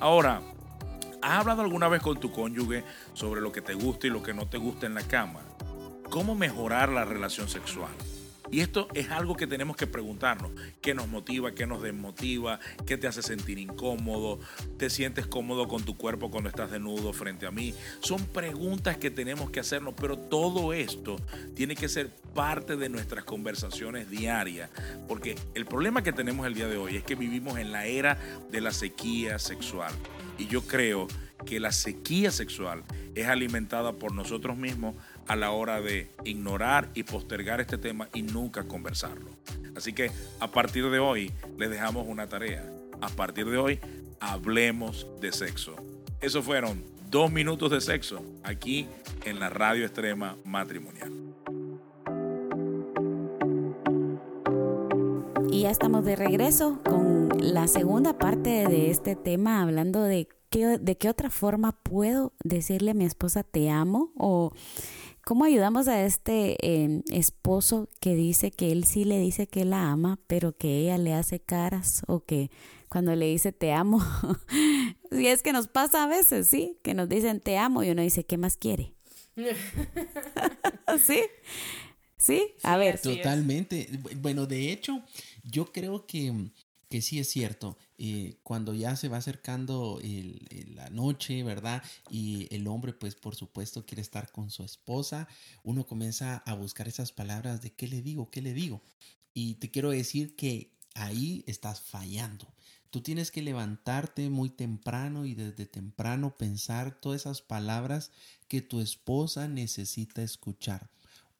Ahora, 0.00 0.42
¿has 1.22 1.40
hablado 1.40 1.62
alguna 1.62 1.88
vez 1.88 2.02
con 2.02 2.18
tu 2.18 2.32
cónyuge 2.32 2.84
sobre 3.14 3.40
lo 3.40 3.52
que 3.52 3.62
te 3.62 3.74
gusta 3.74 4.06
y 4.06 4.10
lo 4.10 4.22
que 4.22 4.34
no 4.34 4.46
te 4.46 4.58
gusta 4.58 4.86
en 4.86 4.94
la 4.94 5.02
cama? 5.02 5.40
¿Cómo 6.10 6.34
mejorar 6.34 6.88
la 6.88 7.04
relación 7.04 7.48
sexual? 7.48 7.92
Y 8.50 8.60
esto 8.60 8.88
es 8.94 9.10
algo 9.10 9.36
que 9.36 9.46
tenemos 9.46 9.76
que 9.76 9.86
preguntarnos. 9.86 10.50
¿Qué 10.80 10.94
nos 10.94 11.08
motiva? 11.08 11.52
¿Qué 11.52 11.66
nos 11.66 11.82
desmotiva? 11.82 12.58
¿Qué 12.86 12.96
te 12.96 13.06
hace 13.06 13.22
sentir 13.22 13.58
incómodo? 13.58 14.40
¿Te 14.76 14.90
sientes 14.90 15.26
cómodo 15.26 15.68
con 15.68 15.84
tu 15.84 15.96
cuerpo 15.96 16.30
cuando 16.30 16.48
estás 16.50 16.70
desnudo 16.70 17.12
frente 17.12 17.46
a 17.46 17.50
mí? 17.50 17.74
Son 18.00 18.24
preguntas 18.26 18.96
que 18.96 19.10
tenemos 19.10 19.50
que 19.50 19.60
hacernos, 19.60 19.94
pero 19.94 20.18
todo 20.18 20.72
esto 20.72 21.16
tiene 21.54 21.76
que 21.76 21.88
ser 21.88 22.10
parte 22.34 22.76
de 22.76 22.88
nuestras 22.88 23.24
conversaciones 23.24 24.10
diarias. 24.10 24.70
Porque 25.06 25.36
el 25.54 25.66
problema 25.66 26.02
que 26.02 26.12
tenemos 26.12 26.46
el 26.46 26.54
día 26.54 26.66
de 26.66 26.76
hoy 26.76 26.96
es 26.96 27.04
que 27.04 27.14
vivimos 27.14 27.58
en 27.58 27.70
la 27.70 27.86
era 27.86 28.18
de 28.50 28.60
la 28.60 28.72
sequía 28.72 29.38
sexual. 29.38 29.92
Y 30.38 30.46
yo 30.46 30.62
creo 30.62 31.06
que 31.46 31.60
la 31.60 31.72
sequía 31.72 32.30
sexual 32.30 32.84
es 33.14 33.26
alimentada 33.26 33.92
por 33.94 34.14
nosotros 34.14 34.56
mismos 34.56 34.94
a 35.30 35.36
la 35.36 35.52
hora 35.52 35.80
de 35.80 36.08
ignorar 36.24 36.88
y 36.92 37.04
postergar 37.04 37.60
este 37.60 37.78
tema 37.78 38.08
y 38.12 38.22
nunca 38.22 38.64
conversarlo. 38.64 39.30
Así 39.76 39.92
que 39.92 40.10
a 40.40 40.50
partir 40.50 40.90
de 40.90 40.98
hoy 40.98 41.30
les 41.56 41.70
dejamos 41.70 42.08
una 42.08 42.26
tarea. 42.26 42.68
A 43.00 43.08
partir 43.10 43.48
de 43.48 43.56
hoy 43.56 43.78
hablemos 44.18 45.06
de 45.20 45.30
sexo. 45.30 45.76
Esos 46.20 46.44
fueron 46.44 46.82
dos 47.10 47.30
minutos 47.30 47.70
de 47.70 47.80
sexo 47.80 48.24
aquí 48.42 48.88
en 49.24 49.38
la 49.38 49.50
radio 49.50 49.84
extrema 49.84 50.36
matrimonial. 50.44 51.12
Y 55.52 55.60
ya 55.60 55.70
estamos 55.70 56.04
de 56.04 56.16
regreso 56.16 56.80
con 56.84 57.28
la 57.38 57.68
segunda 57.68 58.18
parte 58.18 58.66
de 58.66 58.90
este 58.90 59.14
tema, 59.14 59.62
hablando 59.62 60.02
de 60.02 60.26
qué, 60.48 60.78
de 60.78 60.96
qué 60.96 61.08
otra 61.08 61.30
forma 61.30 61.70
puedo 61.70 62.32
decirle 62.42 62.90
a 62.90 62.94
mi 62.94 63.04
esposa 63.04 63.44
te 63.44 63.70
amo 63.70 64.10
o 64.16 64.52
¿Cómo 65.30 65.44
ayudamos 65.44 65.86
a 65.86 66.04
este 66.04 66.56
em, 66.60 67.04
esposo 67.12 67.88
que 68.00 68.16
dice 68.16 68.50
que 68.50 68.72
él 68.72 68.82
sí 68.82 69.04
le 69.04 69.20
dice 69.20 69.46
que 69.46 69.64
la 69.64 69.88
ama, 69.88 70.18
pero 70.26 70.56
que 70.56 70.80
ella 70.80 70.98
le 70.98 71.14
hace 71.14 71.38
caras 71.38 72.02
o 72.08 72.24
que 72.24 72.50
cuando 72.88 73.14
le 73.14 73.26
dice 73.26 73.52
te 73.52 73.70
amo, 73.70 74.00
si 75.12 75.28
es 75.28 75.44
que 75.44 75.52
nos 75.52 75.68
pasa 75.68 76.02
a 76.02 76.08
veces, 76.08 76.48
sí, 76.48 76.80
que 76.82 76.94
nos 76.94 77.08
dicen 77.08 77.38
te 77.38 77.58
amo 77.58 77.84
y 77.84 77.90
uno 77.90 78.02
dice, 78.02 78.24
¿qué 78.24 78.38
más 78.38 78.56
quiere? 78.56 78.92
¿Sí? 81.06 81.22
¿Sí? 82.16 82.48
A 82.64 82.76
ver. 82.76 83.00
Totalmente. 83.00 83.88
Bueno, 84.16 84.46
de 84.46 84.72
hecho, 84.72 85.00
yo 85.44 85.70
creo 85.70 86.06
que 86.06 86.50
que 86.90 87.02
sí 87.02 87.20
es 87.20 87.28
cierto, 87.28 87.78
eh, 87.98 88.36
cuando 88.42 88.74
ya 88.74 88.96
se 88.96 89.08
va 89.08 89.18
acercando 89.18 90.00
la 90.74 90.90
noche, 90.90 91.44
¿verdad? 91.44 91.84
Y 92.10 92.48
el 92.54 92.66
hombre, 92.66 92.92
pues 92.92 93.14
por 93.14 93.36
supuesto, 93.36 93.86
quiere 93.86 94.02
estar 94.02 94.32
con 94.32 94.50
su 94.50 94.64
esposa, 94.64 95.28
uno 95.62 95.86
comienza 95.86 96.38
a 96.38 96.54
buscar 96.54 96.88
esas 96.88 97.12
palabras 97.12 97.62
de 97.62 97.70
qué 97.70 97.86
le 97.86 98.02
digo, 98.02 98.28
qué 98.30 98.42
le 98.42 98.54
digo. 98.54 98.82
Y 99.32 99.54
te 99.54 99.70
quiero 99.70 99.90
decir 99.90 100.34
que 100.34 100.72
ahí 100.94 101.44
estás 101.46 101.80
fallando. 101.80 102.52
Tú 102.90 103.02
tienes 103.02 103.30
que 103.30 103.42
levantarte 103.42 104.28
muy 104.28 104.50
temprano 104.50 105.26
y 105.26 105.34
desde 105.36 105.66
temprano 105.66 106.36
pensar 106.36 107.00
todas 107.00 107.20
esas 107.20 107.40
palabras 107.40 108.10
que 108.48 108.62
tu 108.62 108.80
esposa 108.80 109.46
necesita 109.46 110.24
escuchar. 110.24 110.90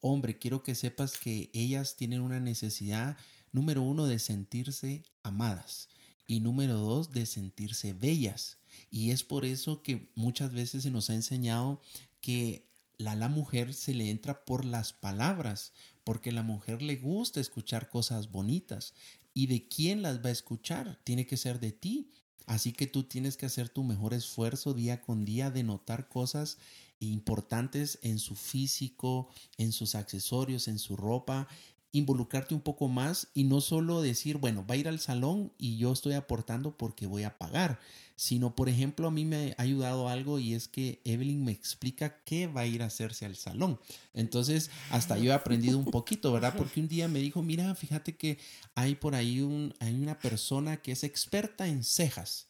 Hombre, 0.01 0.39
quiero 0.39 0.63
que 0.63 0.77
sepas 0.77 1.19
que 1.19 1.51
ellas 1.53 1.97
tienen 1.97 2.21
una 2.21 2.39
necesidad 2.39 3.17
número 3.53 3.83
uno, 3.83 4.07
de 4.07 4.19
sentirse 4.19 5.05
amadas 5.23 5.89
y 6.27 6.41
número 6.41 6.75
dos, 6.75 7.11
de 7.11 7.27
sentirse 7.27 7.93
bellas. 7.93 8.59
Y 8.91 9.11
es 9.11 9.25
por 9.25 9.45
eso 9.45 9.83
que 9.83 10.11
muchas 10.15 10.53
veces 10.53 10.85
se 10.85 10.91
nos 10.91 11.11
ha 11.11 11.15
enseñado 11.15 11.81
que 12.21 12.71
a 13.05 13.15
la 13.15 13.29
mujer 13.29 13.75
se 13.75 13.95
le 13.95 14.11
entra 14.11 14.45
por 14.45 14.65
las 14.65 14.93
palabras, 14.93 15.73
porque 16.05 16.31
a 16.31 16.35
la 16.35 16.43
mujer 16.43 16.83
le 16.83 16.97
gusta 16.97 17.41
escuchar 17.41 17.89
cosas 17.89 18.31
bonitas. 18.31 18.95
¿Y 19.35 19.47
de 19.47 19.67
quién 19.69 20.03
las 20.03 20.25
va 20.25 20.29
a 20.29 20.33
escuchar? 20.33 21.01
Tiene 21.05 21.27
que 21.27 21.37
ser 21.37 21.61
de 21.61 21.73
ti. 21.73 22.11
Así 22.47 22.73
que 22.73 22.87
tú 22.87 23.05
tienes 23.05 23.37
que 23.37 23.47
hacer 23.47 23.69
tu 23.69 23.85
mejor 23.85 24.15
esfuerzo 24.15 24.75
día 24.75 25.01
con 25.01 25.25
día 25.25 25.51
de 25.51 25.63
notar 25.63 26.09
cosas 26.09 26.59
importantes 27.01 27.99
en 28.03 28.19
su 28.19 28.37
físico, 28.37 29.31
en 29.57 29.73
sus 29.73 29.95
accesorios, 29.95 30.69
en 30.69 30.79
su 30.79 30.97
ropa 30.97 31.49
involucrarte 31.93 32.55
un 32.55 32.61
poco 32.61 32.89
más 32.89 33.29
y 33.35 33.45
no 33.45 33.61
solo 33.61 34.01
decir, 34.01 34.39
bueno, 34.39 34.65
va 34.67 34.75
a 34.75 34.79
ir 34.79 34.89
al 34.89 35.01
salón 35.01 35.53
y 35.59 35.77
yo 35.77 35.93
estoy 35.93 36.15
aportando 36.15 36.77
porque 36.77 37.07
voy 37.07 37.25
a 37.25 37.37
pagar, 37.37 37.81
sino, 38.15 38.55
por 38.55 38.69
ejemplo, 38.69 39.09
a 39.09 39.11
mí 39.11 39.25
me 39.25 39.55
ha 39.57 39.63
ayudado 39.63 40.09
algo 40.09 40.39
y 40.39 40.55
es 40.55 40.69
que 40.69 41.01
Evelyn 41.05 41.45
me 41.45 41.53
explica 41.53 42.23
qué 42.25 42.47
va 42.47 42.63
a 42.63 42.67
ir 42.67 42.83
a 42.83 42.87
hacerse 42.87 43.25
al 43.25 43.35
salón. 43.37 43.81
Entonces, 44.15 44.71
hasta 44.91 45.19
yo 45.19 45.33
he 45.33 45.35
aprendido 45.35 45.79
un 45.79 45.87
poquito, 45.87 46.33
¿verdad? 46.33 46.55
Porque 46.57 46.81
un 46.81 46.89
día 46.89 47.09
me 47.09 47.21
dijo, 47.21 47.43
mira, 47.43 47.75
fíjate 47.75 48.17
que 48.17 48.39
hay 48.75 48.95
por 48.95 49.15
ahí 49.15 49.41
un, 49.41 49.75
hay 49.81 49.95
una 49.95 50.19
persona 50.19 50.77
que 50.77 50.93
es 50.93 51.03
experta 51.03 51.67
en 51.67 51.83
cejas. 51.83 52.50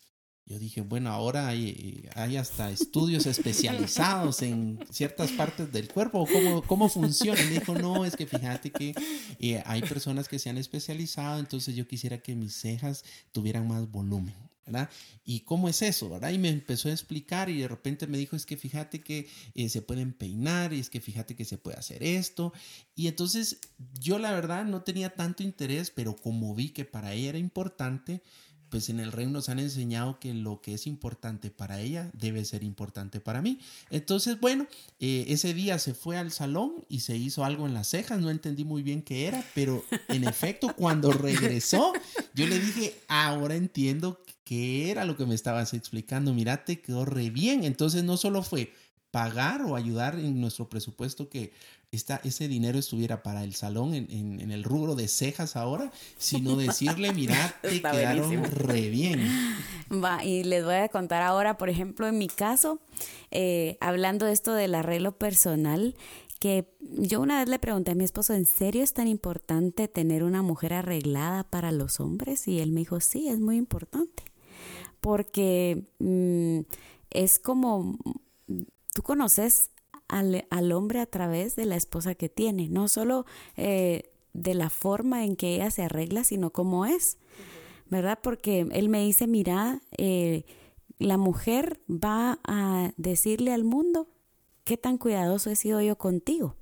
Yo 0.50 0.58
dije, 0.58 0.80
bueno, 0.80 1.10
ahora 1.10 1.46
hay, 1.46 2.08
hay 2.16 2.36
hasta 2.36 2.72
estudios 2.72 3.24
especializados 3.26 4.42
en 4.42 4.80
ciertas 4.90 5.30
partes 5.30 5.70
del 5.70 5.86
cuerpo. 5.86 6.26
¿Cómo, 6.26 6.62
cómo 6.62 6.88
funciona? 6.88 7.40
Y 7.40 7.50
dijo, 7.50 7.72
no, 7.76 8.04
es 8.04 8.16
que 8.16 8.26
fíjate 8.26 8.72
que 8.72 8.92
eh, 9.38 9.62
hay 9.64 9.80
personas 9.82 10.26
que 10.26 10.40
se 10.40 10.50
han 10.50 10.58
especializado, 10.58 11.38
entonces 11.38 11.76
yo 11.76 11.86
quisiera 11.86 12.18
que 12.18 12.34
mis 12.34 12.52
cejas 12.52 13.04
tuvieran 13.30 13.68
más 13.68 13.88
volumen. 13.92 14.34
¿verdad? 14.66 14.90
¿Y 15.24 15.40
cómo 15.40 15.68
es 15.68 15.82
eso? 15.82 16.10
¿verdad? 16.10 16.30
Y 16.30 16.38
me 16.38 16.48
empezó 16.48 16.88
a 16.88 16.92
explicar 16.92 17.48
y 17.48 17.60
de 17.60 17.68
repente 17.68 18.08
me 18.08 18.18
dijo, 18.18 18.34
es 18.34 18.44
que 18.44 18.56
fíjate 18.56 19.02
que 19.02 19.28
eh, 19.54 19.68
se 19.68 19.82
pueden 19.82 20.12
peinar 20.12 20.72
y 20.72 20.80
es 20.80 20.90
que 20.90 21.00
fíjate 21.00 21.36
que 21.36 21.44
se 21.44 21.58
puede 21.58 21.78
hacer 21.78 22.02
esto. 22.02 22.52
Y 22.96 23.06
entonces 23.06 23.60
yo 24.00 24.18
la 24.18 24.32
verdad 24.32 24.64
no 24.64 24.82
tenía 24.82 25.14
tanto 25.14 25.44
interés, 25.44 25.92
pero 25.92 26.16
como 26.16 26.56
vi 26.56 26.70
que 26.70 26.84
para 26.84 27.14
ella 27.14 27.28
era 27.28 27.38
importante, 27.38 28.20
pues 28.70 28.88
en 28.88 29.00
el 29.00 29.12
reino 29.12 29.32
nos 29.32 29.48
han 29.48 29.58
enseñado 29.58 30.18
que 30.18 30.32
lo 30.32 30.60
que 30.60 30.74
es 30.74 30.86
importante 30.86 31.50
para 31.50 31.80
ella 31.80 32.10
debe 32.14 32.44
ser 32.44 32.62
importante 32.62 33.20
para 33.20 33.42
mí. 33.42 33.58
Entonces, 33.90 34.40
bueno, 34.40 34.66
eh, 35.00 35.26
ese 35.28 35.52
día 35.52 35.78
se 35.78 35.94
fue 35.94 36.16
al 36.16 36.30
salón 36.30 36.84
y 36.88 37.00
se 37.00 37.16
hizo 37.16 37.44
algo 37.44 37.66
en 37.66 37.74
las 37.74 37.88
cejas, 37.88 38.20
no 38.20 38.30
entendí 38.30 38.64
muy 38.64 38.82
bien 38.82 39.02
qué 39.02 39.26
era, 39.26 39.44
pero 39.54 39.84
en 40.08 40.24
efecto, 40.24 40.74
cuando 40.76 41.12
regresó, 41.12 41.92
yo 42.34 42.46
le 42.46 42.58
dije, 42.58 42.94
ahora 43.08 43.56
entiendo 43.56 44.22
qué 44.44 44.90
era 44.90 45.04
lo 45.04 45.16
que 45.16 45.26
me 45.26 45.34
estabas 45.34 45.74
explicando, 45.74 46.32
mira, 46.32 46.64
te 46.64 46.80
quedó 46.80 47.04
re 47.04 47.30
bien. 47.30 47.64
Entonces, 47.64 48.04
no 48.04 48.16
solo 48.16 48.42
fue 48.42 48.72
pagar 49.10 49.62
o 49.62 49.76
ayudar 49.76 50.14
en 50.18 50.40
nuestro 50.40 50.68
presupuesto 50.68 51.28
que 51.28 51.52
ese 51.92 52.46
dinero 52.46 52.78
estuviera 52.78 53.22
para 53.22 53.42
el 53.42 53.54
salón 53.54 53.94
en, 53.94 54.50
el 54.50 54.62
rubro 54.62 54.94
de 54.94 55.08
cejas 55.08 55.56
ahora, 55.56 55.90
sino 56.18 56.54
decirle, 56.54 57.12
mira, 57.14 57.56
te 57.62 57.82
quedaron 57.82 58.44
re 58.44 58.90
bien. 58.90 59.28
Va, 59.92 60.24
y 60.24 60.44
les 60.44 60.64
voy 60.64 60.76
a 60.76 60.88
contar 60.88 61.22
ahora, 61.22 61.58
por 61.58 61.68
ejemplo, 61.68 62.06
en 62.06 62.18
mi 62.18 62.28
caso, 62.28 62.80
eh, 63.32 63.76
hablando 63.80 64.26
de 64.26 64.32
esto 64.32 64.52
del 64.54 64.76
arreglo 64.76 65.18
personal, 65.18 65.96
que 66.38 66.72
yo 66.80 67.20
una 67.20 67.40
vez 67.40 67.48
le 67.48 67.58
pregunté 67.58 67.90
a 67.90 67.94
mi 67.94 68.04
esposo, 68.04 68.34
¿en 68.34 68.46
serio 68.46 68.82
es 68.82 68.94
tan 68.94 69.08
importante 69.08 69.88
tener 69.88 70.22
una 70.22 70.42
mujer 70.42 70.72
arreglada 70.72 71.44
para 71.44 71.72
los 71.72 72.00
hombres? 72.00 72.46
Y 72.48 72.60
él 72.60 72.70
me 72.70 72.80
dijo, 72.80 73.00
sí, 73.00 73.28
es 73.28 73.38
muy 73.38 73.56
importante, 73.56 74.22
porque 75.00 75.84
mm, 75.98 76.60
es 77.10 77.38
como, 77.40 77.98
tú 79.00 79.04
conoces 79.04 79.70
al, 80.08 80.72
hombre 80.72 81.00
a 81.00 81.06
través 81.06 81.56
de 81.56 81.64
la 81.64 81.76
esposa 81.76 82.14
que 82.14 82.28
tiene, 82.28 82.68
no 82.68 82.86
solo 82.86 83.24
eh, 83.56 84.12
de 84.34 84.52
la 84.52 84.68
forma 84.68 85.24
en 85.24 85.36
que 85.36 85.54
ella 85.54 85.70
se 85.70 85.82
arregla, 85.82 86.22
sino 86.22 86.50
cómo 86.50 86.84
es, 86.84 87.16
¿verdad? 87.88 88.18
Porque 88.22 88.68
él 88.72 88.90
me 88.90 89.02
dice, 89.02 89.26
mira, 89.26 89.80
eh, 89.96 90.44
la 90.98 91.16
mujer 91.16 91.80
va 91.88 92.40
a 92.44 92.92
decirle 92.98 93.54
al 93.54 93.64
mundo 93.64 94.06
qué 94.64 94.76
tan 94.76 94.98
cuidadoso 94.98 95.48
he 95.48 95.56
sido 95.56 95.80
yo 95.80 95.96
contigo. 95.96 96.56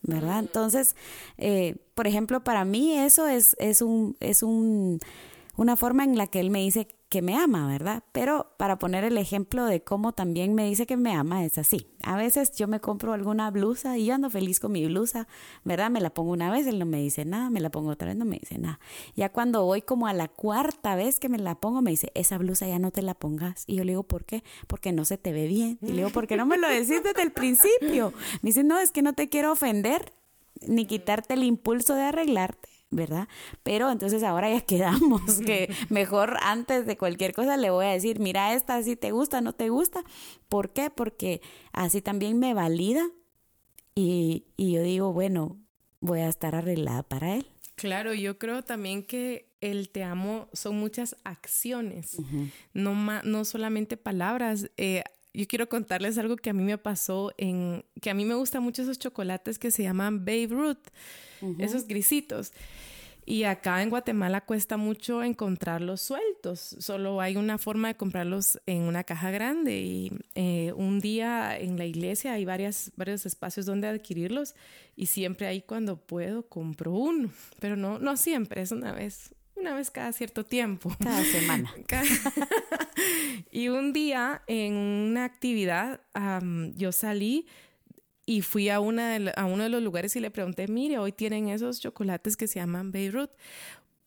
¿Verdad? 0.00 0.40
Entonces, 0.40 0.96
eh, 1.36 1.76
por 1.94 2.08
ejemplo, 2.08 2.42
para 2.42 2.64
mí 2.64 2.98
eso 2.98 3.28
es, 3.28 3.54
es, 3.60 3.82
un, 3.82 4.16
es 4.18 4.42
un, 4.42 4.98
una 5.56 5.76
forma 5.76 6.02
en 6.04 6.16
la 6.16 6.26
que 6.26 6.40
él 6.40 6.50
me 6.50 6.60
dice 6.60 6.88
que 7.12 7.20
me 7.20 7.36
ama, 7.36 7.66
¿verdad? 7.66 8.02
Pero 8.12 8.54
para 8.56 8.78
poner 8.78 9.04
el 9.04 9.18
ejemplo 9.18 9.66
de 9.66 9.84
cómo 9.84 10.12
también 10.12 10.54
me 10.54 10.64
dice 10.64 10.86
que 10.86 10.96
me 10.96 11.12
ama, 11.12 11.44
es 11.44 11.58
así. 11.58 11.86
A 12.04 12.16
veces 12.16 12.52
yo 12.52 12.68
me 12.68 12.80
compro 12.80 13.12
alguna 13.12 13.50
blusa 13.50 13.98
y 13.98 14.06
yo 14.06 14.14
ando 14.14 14.30
feliz 14.30 14.60
con 14.60 14.72
mi 14.72 14.86
blusa, 14.86 15.28
¿verdad? 15.62 15.90
Me 15.90 16.00
la 16.00 16.08
pongo 16.08 16.32
una 16.32 16.50
vez, 16.50 16.66
él 16.66 16.78
no 16.78 16.86
me 16.86 17.02
dice 17.02 17.26
nada, 17.26 17.50
me 17.50 17.60
la 17.60 17.68
pongo 17.68 17.90
otra 17.90 18.08
vez, 18.08 18.16
no 18.16 18.24
me 18.24 18.38
dice 18.38 18.56
nada. 18.56 18.80
Ya 19.14 19.28
cuando 19.28 19.62
voy 19.62 19.82
como 19.82 20.06
a 20.06 20.14
la 20.14 20.28
cuarta 20.28 20.96
vez 20.96 21.20
que 21.20 21.28
me 21.28 21.36
la 21.36 21.56
pongo, 21.56 21.82
me 21.82 21.90
dice, 21.90 22.10
esa 22.14 22.38
blusa 22.38 22.66
ya 22.66 22.78
no 22.78 22.92
te 22.92 23.02
la 23.02 23.12
pongas. 23.12 23.64
Y 23.66 23.76
yo 23.76 23.84
le 23.84 23.92
digo, 23.92 24.04
¿por 24.04 24.24
qué? 24.24 24.42
Porque 24.66 24.92
no 24.92 25.04
se 25.04 25.18
te 25.18 25.34
ve 25.34 25.46
bien. 25.46 25.78
Y 25.82 25.88
le 25.88 25.96
digo, 25.96 26.08
¿por 26.08 26.26
qué 26.26 26.38
no 26.38 26.46
me 26.46 26.56
lo 26.56 26.66
decís 26.66 27.02
desde 27.04 27.20
el 27.20 27.32
principio? 27.32 28.14
Me 28.40 28.48
dice, 28.48 28.64
no, 28.64 28.78
es 28.78 28.90
que 28.90 29.02
no 29.02 29.12
te 29.12 29.28
quiero 29.28 29.52
ofender 29.52 30.14
ni 30.66 30.86
quitarte 30.86 31.34
el 31.34 31.44
impulso 31.44 31.94
de 31.94 32.04
arreglarte 32.04 32.71
¿verdad? 32.92 33.26
Pero 33.64 33.90
entonces 33.90 34.22
ahora 34.22 34.50
ya 34.50 34.60
quedamos, 34.66 35.40
que 35.44 35.68
mejor 35.88 36.36
antes 36.42 36.86
de 36.86 36.96
cualquier 36.96 37.32
cosa 37.34 37.56
le 37.56 37.70
voy 37.70 37.86
a 37.86 37.90
decir, 37.90 38.20
mira 38.20 38.54
esta, 38.54 38.80
si 38.82 38.94
te 38.94 39.10
gusta, 39.10 39.40
no 39.40 39.52
te 39.54 39.70
gusta. 39.70 40.04
¿Por 40.48 40.72
qué? 40.72 40.90
Porque 40.90 41.40
así 41.72 42.00
también 42.00 42.38
me 42.38 42.54
valida 42.54 43.08
y, 43.94 44.46
y 44.56 44.72
yo 44.72 44.82
digo, 44.82 45.12
bueno, 45.12 45.58
voy 46.00 46.20
a 46.20 46.28
estar 46.28 46.54
arreglada 46.54 47.02
para 47.02 47.34
él. 47.34 47.46
Claro, 47.74 48.14
yo 48.14 48.38
creo 48.38 48.62
también 48.62 49.02
que 49.02 49.50
el 49.60 49.88
te 49.88 50.04
amo 50.04 50.48
son 50.52 50.76
muchas 50.78 51.16
acciones, 51.24 52.16
no, 52.74 52.94
no 53.22 53.44
solamente 53.44 53.96
palabras. 53.96 54.70
Eh, 54.76 55.02
yo 55.34 55.46
quiero 55.46 55.68
contarles 55.68 56.18
algo 56.18 56.36
que 56.36 56.50
a 56.50 56.52
mí 56.52 56.62
me 56.62 56.78
pasó 56.78 57.32
en, 57.38 57.84
que 58.00 58.10
a 58.10 58.14
mí 58.14 58.24
me 58.24 58.34
gustan 58.34 58.62
mucho 58.62 58.82
esos 58.82 58.98
chocolates 58.98 59.58
que 59.58 59.70
se 59.70 59.82
llaman 59.82 60.24
Babe 60.24 60.48
Ruth, 60.50 60.88
esos 61.58 61.86
grisitos. 61.86 62.52
Y 63.24 63.44
acá 63.44 63.82
en 63.82 63.90
Guatemala 63.90 64.40
cuesta 64.40 64.76
mucho 64.76 65.22
encontrarlos 65.22 66.02
sueltos. 66.02 66.76
Solo 66.80 67.20
hay 67.20 67.36
una 67.36 67.56
forma 67.56 67.88
de 67.88 67.96
comprarlos 67.96 68.60
en 68.66 68.82
una 68.82 69.04
caja 69.04 69.30
grande. 69.30 69.80
Y 69.80 70.12
eh, 70.34 70.72
un 70.76 70.98
día 70.98 71.56
en 71.56 71.78
la 71.78 71.86
iglesia 71.86 72.32
hay 72.32 72.44
varias, 72.44 72.90
varios 72.96 73.24
espacios 73.24 73.64
donde 73.64 73.86
adquirirlos. 73.86 74.56
Y 74.96 75.06
siempre 75.06 75.46
ahí 75.46 75.62
cuando 75.62 75.96
puedo 75.96 76.48
compro 76.48 76.92
uno. 76.92 77.30
Pero 77.60 77.76
no, 77.76 78.00
no 78.00 78.16
siempre, 78.16 78.60
es 78.60 78.72
una 78.72 78.92
vez, 78.92 79.34
una 79.54 79.72
vez 79.74 79.92
cada 79.92 80.12
cierto 80.12 80.44
tiempo. 80.44 80.92
Cada 81.00 81.22
semana. 81.22 81.72
y 83.50 83.68
un 83.68 83.92
día 83.92 84.42
en 84.46 84.74
una 84.74 85.24
actividad 85.24 86.00
yo 86.76 86.92
salí 86.92 87.46
y 88.24 88.42
fui 88.42 88.68
a, 88.68 88.80
una 88.80 89.16
a 89.36 89.44
uno 89.46 89.64
de 89.64 89.68
los 89.68 89.82
lugares 89.82 90.14
y 90.16 90.20
le 90.20 90.30
pregunté, 90.30 90.68
mire, 90.68 90.98
hoy 90.98 91.12
tienen 91.12 91.48
esos 91.48 91.80
chocolates 91.80 92.36
que 92.36 92.46
se 92.46 92.60
llaman 92.60 92.92
Beirut. 92.92 93.30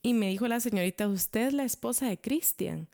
Y 0.01 0.13
me 0.13 0.29
dijo 0.29 0.47
la 0.47 0.59
señorita, 0.59 1.07
usted 1.07 1.47
es 1.47 1.53
la 1.53 1.63
esposa 1.63 2.07
de 2.07 2.17
Cristian. 2.19 2.87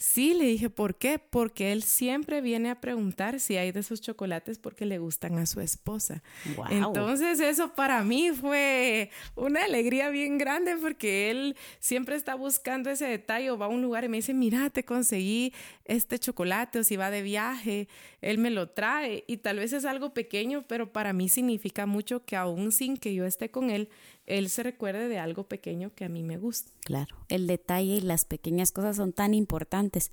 Sí, 0.00 0.32
le 0.32 0.46
dije, 0.46 0.70
¿por 0.70 0.96
qué? 0.96 1.18
Porque 1.18 1.72
él 1.72 1.82
siempre 1.82 2.40
viene 2.40 2.70
a 2.70 2.80
preguntar 2.80 3.38
si 3.38 3.58
hay 3.58 3.70
de 3.70 3.80
esos 3.80 4.00
chocolates 4.00 4.58
porque 4.58 4.86
le 4.86 4.96
gustan 4.96 5.36
a 5.36 5.44
su 5.44 5.60
esposa. 5.60 6.22
Entonces 6.70 7.38
eso 7.38 7.74
para 7.74 8.02
mí 8.02 8.30
fue 8.30 9.10
una 9.36 9.62
alegría 9.62 10.08
bien 10.08 10.38
grande 10.38 10.74
porque 10.80 11.30
él 11.30 11.54
siempre 11.80 12.16
está 12.16 12.34
buscando 12.34 12.88
ese 12.88 13.04
detalle 13.04 13.50
o 13.50 13.58
va 13.58 13.66
a 13.66 13.68
un 13.68 13.82
lugar 13.82 14.04
y 14.04 14.08
me 14.08 14.16
dice, 14.16 14.32
mira, 14.32 14.70
te 14.70 14.86
conseguí 14.86 15.52
este 15.84 16.18
chocolate 16.18 16.78
o 16.78 16.82
si 16.82 16.96
va 16.96 17.10
de 17.10 17.20
viaje, 17.20 17.86
él 18.22 18.38
me 18.38 18.48
lo 18.48 18.70
trae 18.70 19.24
y 19.26 19.36
tal 19.36 19.58
vez 19.58 19.74
es 19.74 19.84
algo 19.84 20.14
pequeño, 20.14 20.64
pero 20.66 20.94
para 20.94 21.12
mí 21.12 21.28
significa 21.28 21.84
mucho 21.84 22.24
que 22.24 22.36
aún 22.36 22.72
sin 22.72 22.96
que 22.96 23.12
yo 23.12 23.26
esté 23.26 23.50
con 23.50 23.68
él, 23.68 23.90
él 24.38 24.48
se 24.48 24.62
recuerde 24.62 25.08
de 25.08 25.18
algo 25.18 25.44
pequeño 25.44 25.92
que 25.94 26.04
a 26.04 26.08
mí 26.08 26.22
me 26.22 26.38
gusta. 26.38 26.70
Claro, 26.84 27.16
el 27.28 27.46
detalle 27.46 27.96
y 27.96 28.00
las 28.00 28.24
pequeñas 28.24 28.72
cosas 28.72 28.96
son 28.96 29.12
tan 29.12 29.34
importantes. 29.34 30.10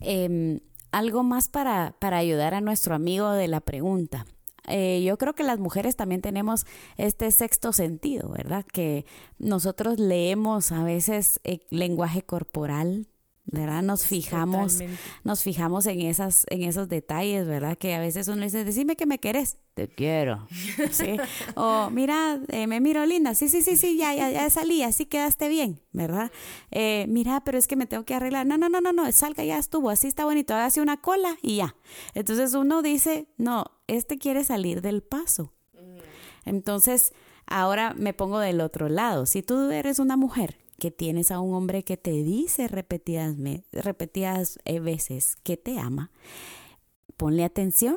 Em, 0.00 0.60
algo 0.90 1.22
más 1.22 1.48
para, 1.48 1.94
para 1.98 2.16
ayudar 2.16 2.54
a 2.54 2.60
nuestro 2.60 2.94
amigo 2.94 3.30
de 3.30 3.48
la 3.48 3.60
pregunta. 3.60 4.26
Eh, 4.66 5.02
yo 5.02 5.16
creo 5.16 5.34
que 5.34 5.44
las 5.44 5.58
mujeres 5.58 5.96
también 5.96 6.20
tenemos 6.20 6.66
este 6.96 7.30
sexto 7.30 7.72
sentido, 7.72 8.28
¿verdad? 8.30 8.64
Que 8.64 9.06
nosotros 9.38 9.98
leemos 9.98 10.72
a 10.72 10.82
veces 10.82 11.40
el 11.44 11.62
lenguaje 11.70 12.22
corporal 12.22 13.06
¿verdad? 13.50 13.82
Nos 13.82 14.06
fijamos, 14.06 14.78
nos 15.24 15.42
fijamos 15.42 15.86
en 15.86 16.02
esas, 16.02 16.44
en 16.50 16.62
esos 16.62 16.88
detalles, 16.88 17.46
¿verdad? 17.46 17.78
Que 17.78 17.94
a 17.94 18.00
veces 18.00 18.28
uno 18.28 18.42
dice, 18.42 18.64
decime 18.64 18.94
que 18.94 19.06
me 19.06 19.18
querés, 19.18 19.56
te 19.72 19.88
quiero, 19.88 20.46
¿sí? 20.90 21.16
O 21.54 21.88
mira, 21.90 22.40
eh, 22.48 22.66
me 22.66 22.80
miro 22.80 23.06
linda, 23.06 23.34
sí, 23.34 23.48
sí, 23.48 23.62
sí, 23.62 23.76
sí, 23.76 23.96
ya, 23.96 24.14
ya, 24.14 24.30
ya 24.30 24.50
salí, 24.50 24.82
así 24.82 25.06
quedaste 25.06 25.48
bien, 25.48 25.80
¿verdad? 25.92 26.30
Eh, 26.70 27.06
mira, 27.08 27.42
pero 27.42 27.56
es 27.56 27.66
que 27.66 27.76
me 27.76 27.86
tengo 27.86 28.04
que 28.04 28.14
arreglar, 28.14 28.46
no, 28.46 28.58
no, 28.58 28.68
no, 28.68 28.82
no, 28.82 28.92
no, 28.92 29.10
salga, 29.12 29.44
ya 29.44 29.58
estuvo, 29.58 29.88
así 29.88 30.08
está 30.08 30.24
bonito, 30.24 30.54
hágase 30.54 30.82
una 30.82 30.98
cola 30.98 31.36
y 31.42 31.56
ya. 31.56 31.74
Entonces 32.14 32.52
uno 32.54 32.82
dice, 32.82 33.28
no, 33.38 33.64
este 33.86 34.18
quiere 34.18 34.44
salir 34.44 34.82
del 34.82 35.02
paso. 35.02 35.54
Entonces, 36.44 37.12
ahora 37.46 37.94
me 37.94 38.14
pongo 38.14 38.38
del 38.38 38.60
otro 38.60 38.88
lado, 38.88 39.26
si 39.26 39.42
tú 39.42 39.70
eres 39.70 39.98
una 39.98 40.16
mujer 40.16 40.56
que 40.78 40.90
tienes 40.90 41.30
a 41.30 41.40
un 41.40 41.54
hombre 41.54 41.82
que 41.82 41.96
te 41.96 42.12
dice 42.12 42.68
repetidas, 42.68 43.36
repetidas 43.72 44.58
eh, 44.64 44.80
veces 44.80 45.36
que 45.42 45.56
te 45.56 45.78
ama, 45.78 46.10
ponle 47.16 47.44
atención 47.44 47.96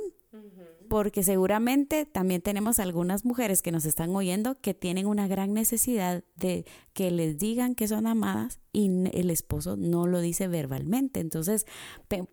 porque 0.92 1.24
seguramente 1.24 2.06
también 2.06 2.42
tenemos 2.42 2.78
algunas 2.78 3.24
mujeres 3.24 3.62
que 3.62 3.72
nos 3.72 3.86
están 3.86 4.14
oyendo 4.14 4.60
que 4.60 4.74
tienen 4.74 5.06
una 5.06 5.26
gran 5.26 5.54
necesidad 5.54 6.26
de 6.36 6.66
que 6.92 7.12
les 7.12 7.38
digan 7.38 7.76
que 7.76 7.88
son 7.88 8.08
amadas 8.08 8.60
y 8.74 8.88
el 9.18 9.30
esposo 9.30 9.78
no 9.78 10.06
lo 10.06 10.20
dice 10.20 10.50
verbalmente. 10.50 11.22
Entonces, 11.22 11.66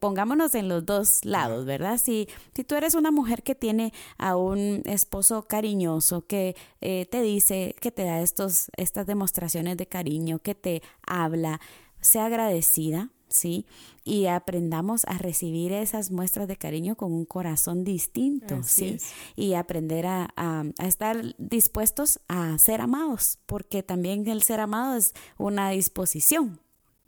pongámonos 0.00 0.56
en 0.56 0.66
los 0.66 0.84
dos 0.84 1.24
lados, 1.24 1.66
¿verdad? 1.66 1.98
Si, 2.02 2.26
si 2.52 2.64
tú 2.64 2.74
eres 2.74 2.96
una 2.96 3.12
mujer 3.12 3.44
que 3.44 3.54
tiene 3.54 3.92
a 4.16 4.36
un 4.36 4.82
esposo 4.86 5.46
cariñoso 5.46 6.26
que 6.26 6.56
eh, 6.80 7.06
te 7.08 7.22
dice, 7.22 7.76
que 7.80 7.92
te 7.92 8.02
da 8.02 8.20
estos, 8.22 8.72
estas 8.76 9.06
demostraciones 9.06 9.76
de 9.76 9.86
cariño, 9.86 10.40
que 10.40 10.56
te 10.56 10.82
habla, 11.06 11.60
sea 12.00 12.26
agradecida, 12.26 13.12
¿sí? 13.28 13.66
Y 14.04 14.26
aprendamos 14.26 15.04
a 15.06 15.18
recibir 15.18 15.72
esas 15.72 16.10
muestras 16.10 16.48
de 16.48 16.56
cariño 16.56 16.96
con 16.96 17.12
un 17.12 17.24
corazón 17.24 17.84
distinto, 17.84 18.62
¿sí? 18.62 18.98
Y 19.36 19.54
aprender 19.54 20.06
a, 20.06 20.64
estar 20.78 21.34
dispuestos 21.38 22.20
a 22.28 22.58
ser 22.58 22.80
amados, 22.80 23.38
porque 23.46 23.82
también 23.82 24.26
el 24.28 24.42
ser 24.42 24.60
amado 24.60 24.96
es 24.96 25.14
una 25.36 25.70
disposición. 25.70 26.60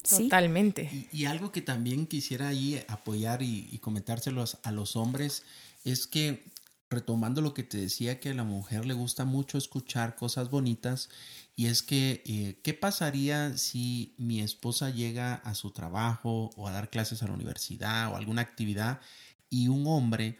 ¿sí? 0.02 0.24
Totalmente. 0.24 1.08
Y, 1.12 1.24
algo 1.24 1.52
que 1.52 1.62
también 1.62 2.06
quisiera 2.06 2.48
ahí 2.48 2.82
apoyar 2.88 3.42
y, 3.42 3.68
y 3.70 3.78
comentárselos 3.78 4.58
a 4.62 4.72
los 4.72 4.96
hombres 4.96 5.42
es 5.84 6.06
que 6.06 6.42
retomando 6.90 7.40
lo 7.40 7.54
que 7.54 7.62
te 7.62 7.78
decía, 7.78 8.18
que 8.20 8.30
a 8.30 8.34
la 8.34 8.44
mujer 8.44 8.84
le 8.84 8.94
gusta 8.94 9.24
mucho 9.24 9.56
escuchar 9.58 10.16
cosas 10.16 10.50
bonitas 10.50 11.08
y 11.54 11.66
es 11.66 11.82
que, 11.82 12.22
eh, 12.26 12.60
¿qué 12.64 12.74
pasaría 12.74 13.56
si 13.56 14.14
mi 14.18 14.40
esposa 14.40 14.90
llega 14.90 15.34
a 15.36 15.54
su 15.54 15.70
trabajo 15.70 16.50
o 16.56 16.66
a 16.66 16.72
dar 16.72 16.90
clases 16.90 17.22
a 17.22 17.28
la 17.28 17.34
universidad 17.34 18.12
o 18.12 18.16
alguna 18.16 18.42
actividad 18.42 19.00
y 19.48 19.68
un 19.68 19.86
hombre 19.86 20.38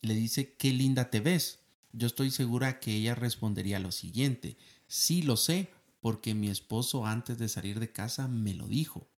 le 0.00 0.14
dice, 0.14 0.54
qué 0.56 0.72
linda 0.72 1.08
te 1.10 1.20
ves? 1.20 1.60
Yo 1.92 2.06
estoy 2.08 2.30
segura 2.30 2.80
que 2.80 2.94
ella 2.96 3.14
respondería 3.14 3.78
lo 3.78 3.92
siguiente, 3.92 4.56
sí 4.88 5.22
lo 5.22 5.36
sé, 5.36 5.70
porque 6.00 6.34
mi 6.34 6.48
esposo 6.48 7.06
antes 7.06 7.38
de 7.38 7.48
salir 7.48 7.78
de 7.78 7.92
casa 7.92 8.26
me 8.26 8.54
lo 8.54 8.66
dijo. 8.66 9.11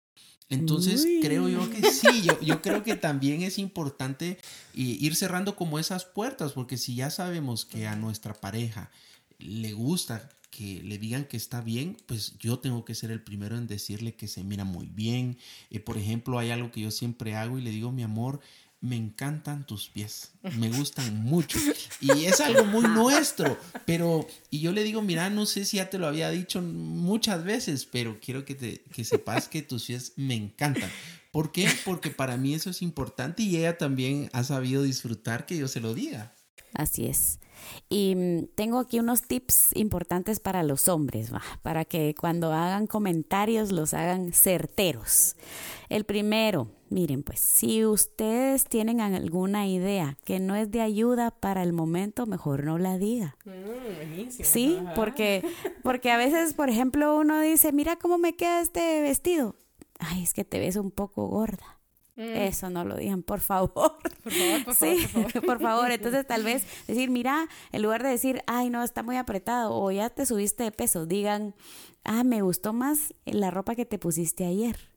Entonces 0.49 1.05
creo 1.21 1.49
yo 1.49 1.69
que 1.69 1.91
sí, 1.91 2.21
yo, 2.21 2.39
yo 2.41 2.61
creo 2.61 2.83
que 2.83 2.95
también 2.95 3.41
es 3.41 3.57
importante 3.57 4.31
eh, 4.31 4.37
ir 4.75 5.15
cerrando 5.15 5.55
como 5.55 5.79
esas 5.79 6.05
puertas, 6.05 6.53
porque 6.53 6.77
si 6.77 6.95
ya 6.95 7.09
sabemos 7.09 7.65
que 7.65 7.87
a 7.87 7.95
nuestra 7.95 8.33
pareja 8.33 8.91
le 9.39 9.73
gusta 9.73 10.29
que 10.55 10.81
le 10.83 10.99
digan 10.99 11.25
que 11.25 11.35
está 11.35 11.61
bien, 11.61 11.97
pues 12.05 12.37
yo 12.37 12.59
tengo 12.59 12.85
que 12.85 12.93
ser 12.93 13.09
el 13.09 13.21
primero 13.21 13.57
en 13.57 13.65
decirle 13.65 14.13
que 14.13 14.27
se 14.27 14.43
mira 14.43 14.63
muy 14.63 14.85
bien. 14.85 15.37
Eh, 15.71 15.79
por 15.79 15.97
ejemplo, 15.97 16.37
hay 16.37 16.51
algo 16.51 16.71
que 16.71 16.81
yo 16.81 16.91
siempre 16.91 17.35
hago 17.35 17.57
y 17.57 17.61
le 17.61 17.71
digo, 17.71 17.91
mi 17.91 18.03
amor, 18.03 18.39
me 18.83 18.97
encantan 18.97 19.65
tus 19.65 19.87
pies, 19.87 20.33
me 20.57 20.69
gustan 20.69 21.23
mucho. 21.23 21.57
Y 22.01 22.25
es 22.25 22.41
algo 22.41 22.65
muy 22.65 22.83
nuestro, 22.83 23.57
pero, 23.85 24.27
y 24.49 24.59
yo 24.59 24.73
le 24.73 24.83
digo, 24.83 25.01
mira, 25.01 25.29
no 25.29 25.45
sé 25.45 25.63
si 25.63 25.77
ya 25.77 25.89
te 25.89 25.97
lo 25.97 26.05
había 26.05 26.29
dicho 26.29 26.61
muchas 26.61 27.45
veces, 27.45 27.85
pero 27.85 28.19
quiero 28.19 28.43
que, 28.43 28.55
te, 28.55 28.83
que 28.93 29.05
sepas 29.05 29.47
que 29.47 29.61
tus 29.61 29.85
pies 29.85 30.11
me 30.17 30.35
encantan. 30.35 30.91
¿Por 31.31 31.53
qué? 31.53 31.69
Porque 31.85 32.09
para 32.09 32.35
mí 32.35 32.53
eso 32.53 32.69
es 32.69 32.81
importante 32.81 33.41
y 33.41 33.55
ella 33.55 33.77
también 33.77 34.29
ha 34.33 34.43
sabido 34.43 34.83
disfrutar 34.83 35.45
que 35.45 35.57
yo 35.57 35.69
se 35.69 35.79
lo 35.79 35.93
diga. 35.93 36.35
Así 36.73 37.05
es. 37.05 37.39
Y 37.89 38.15
mm, 38.15 38.47
tengo 38.55 38.79
aquí 38.79 38.99
unos 38.99 39.23
tips 39.23 39.75
importantes 39.75 40.39
para 40.39 40.63
los 40.63 40.87
hombres, 40.87 41.31
para 41.61 41.85
que 41.85 42.15
cuando 42.19 42.51
hagan 42.51 42.87
comentarios 42.87 43.71
los 43.71 43.93
hagan 43.93 44.33
certeros. 44.33 45.35
El 45.89 46.05
primero, 46.05 46.71
miren, 46.89 47.23
pues 47.23 47.39
si 47.39 47.85
ustedes 47.85 48.65
tienen 48.65 49.01
alguna 49.01 49.67
idea 49.67 50.17
que 50.25 50.39
no 50.39 50.55
es 50.55 50.71
de 50.71 50.81
ayuda 50.81 51.31
para 51.31 51.63
el 51.63 51.73
momento, 51.73 52.25
mejor 52.25 52.63
no 52.63 52.77
la 52.77 52.97
diga. 52.97 53.37
Mm, 53.45 54.29
sí, 54.29 54.79
porque, 54.95 55.43
porque 55.83 56.11
a 56.11 56.17
veces, 56.17 56.53
por 56.53 56.69
ejemplo, 56.69 57.17
uno 57.17 57.39
dice, 57.41 57.71
mira 57.71 57.95
cómo 57.97 58.17
me 58.17 58.35
queda 58.35 58.61
este 58.61 59.01
vestido 59.01 59.55
ay, 60.03 60.23
es 60.23 60.33
que 60.33 60.45
te 60.45 60.59
ves 60.59 60.75
un 60.75 60.91
poco 60.91 61.27
gorda. 61.27 61.79
Mm. 62.15 62.21
Eso 62.21 62.69
no 62.69 62.85
lo 62.85 62.95
digan, 62.95 63.23
por 63.23 63.39
favor. 63.39 63.97
Por 64.23 64.31
favor, 64.31 64.65
por 64.65 64.75
sí, 64.79 64.99
favor, 65.07 65.33
por 65.33 65.45
por 65.45 65.61
favor. 65.61 65.91
Entonces, 65.91 66.25
tal 66.27 66.43
vez 66.49 66.65
decir, 66.87 67.09
mira, 67.09 67.47
en 67.71 67.81
lugar 67.81 68.03
de 68.03 68.09
decir, 68.09 68.43
ay, 68.47 68.69
no, 68.69 68.83
está 68.83 69.03
muy 69.03 69.17
apretado 69.17 69.73
o 69.73 69.91
ya 69.91 70.09
te 70.09 70.25
subiste 70.25 70.63
de 70.63 70.71
peso, 70.71 71.05
digan, 71.05 71.55
ah, 72.03 72.23
me 72.23 72.41
gustó 72.41 72.73
más 72.73 73.13
la 73.25 73.51
ropa 73.51 73.75
que 73.75 73.85
te 73.85 73.97
pusiste 73.97 74.45
ayer. 74.45 74.92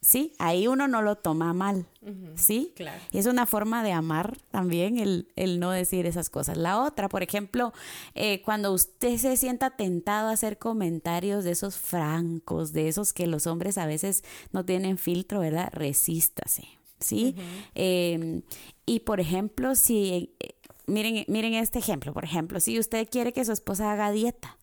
¿Sí? 0.00 0.32
Ahí 0.38 0.66
uno 0.66 0.88
no 0.88 1.02
lo 1.02 1.16
toma 1.16 1.52
mal, 1.52 1.86
¿sí? 2.34 2.72
Claro. 2.74 3.00
Y 3.12 3.18
es 3.18 3.26
una 3.26 3.46
forma 3.46 3.82
de 3.82 3.92
amar 3.92 4.38
también 4.50 4.98
el, 4.98 5.28
el 5.36 5.60
no 5.60 5.70
decir 5.70 6.06
esas 6.06 6.30
cosas. 6.30 6.56
La 6.56 6.82
otra, 6.82 7.08
por 7.08 7.22
ejemplo, 7.22 7.72
eh, 8.14 8.40
cuando 8.42 8.72
usted 8.72 9.16
se 9.18 9.36
sienta 9.36 9.76
tentado 9.76 10.28
a 10.28 10.32
hacer 10.32 10.58
comentarios 10.58 11.44
de 11.44 11.50
esos 11.50 11.76
francos, 11.76 12.72
de 12.72 12.88
esos 12.88 13.12
que 13.12 13.26
los 13.26 13.46
hombres 13.46 13.76
a 13.78 13.86
veces 13.86 14.24
no 14.52 14.64
tienen 14.64 14.96
filtro, 14.96 15.40
¿verdad? 15.40 15.68
Resístase, 15.72 16.64
¿sí? 16.98 17.34
Em, 17.74 18.42
y 18.86 19.00
por 19.00 19.20
ejemplo, 19.20 19.74
si, 19.74 20.34
eh, 20.40 20.54
miren, 20.86 21.24
miren 21.28 21.54
este 21.54 21.78
ejemplo, 21.78 22.14
por 22.14 22.24
ejemplo, 22.24 22.58
si 22.60 22.78
usted 22.78 23.06
quiere 23.08 23.34
que 23.34 23.44
su 23.44 23.52
esposa 23.52 23.92
haga 23.92 24.10
dieta, 24.10 24.56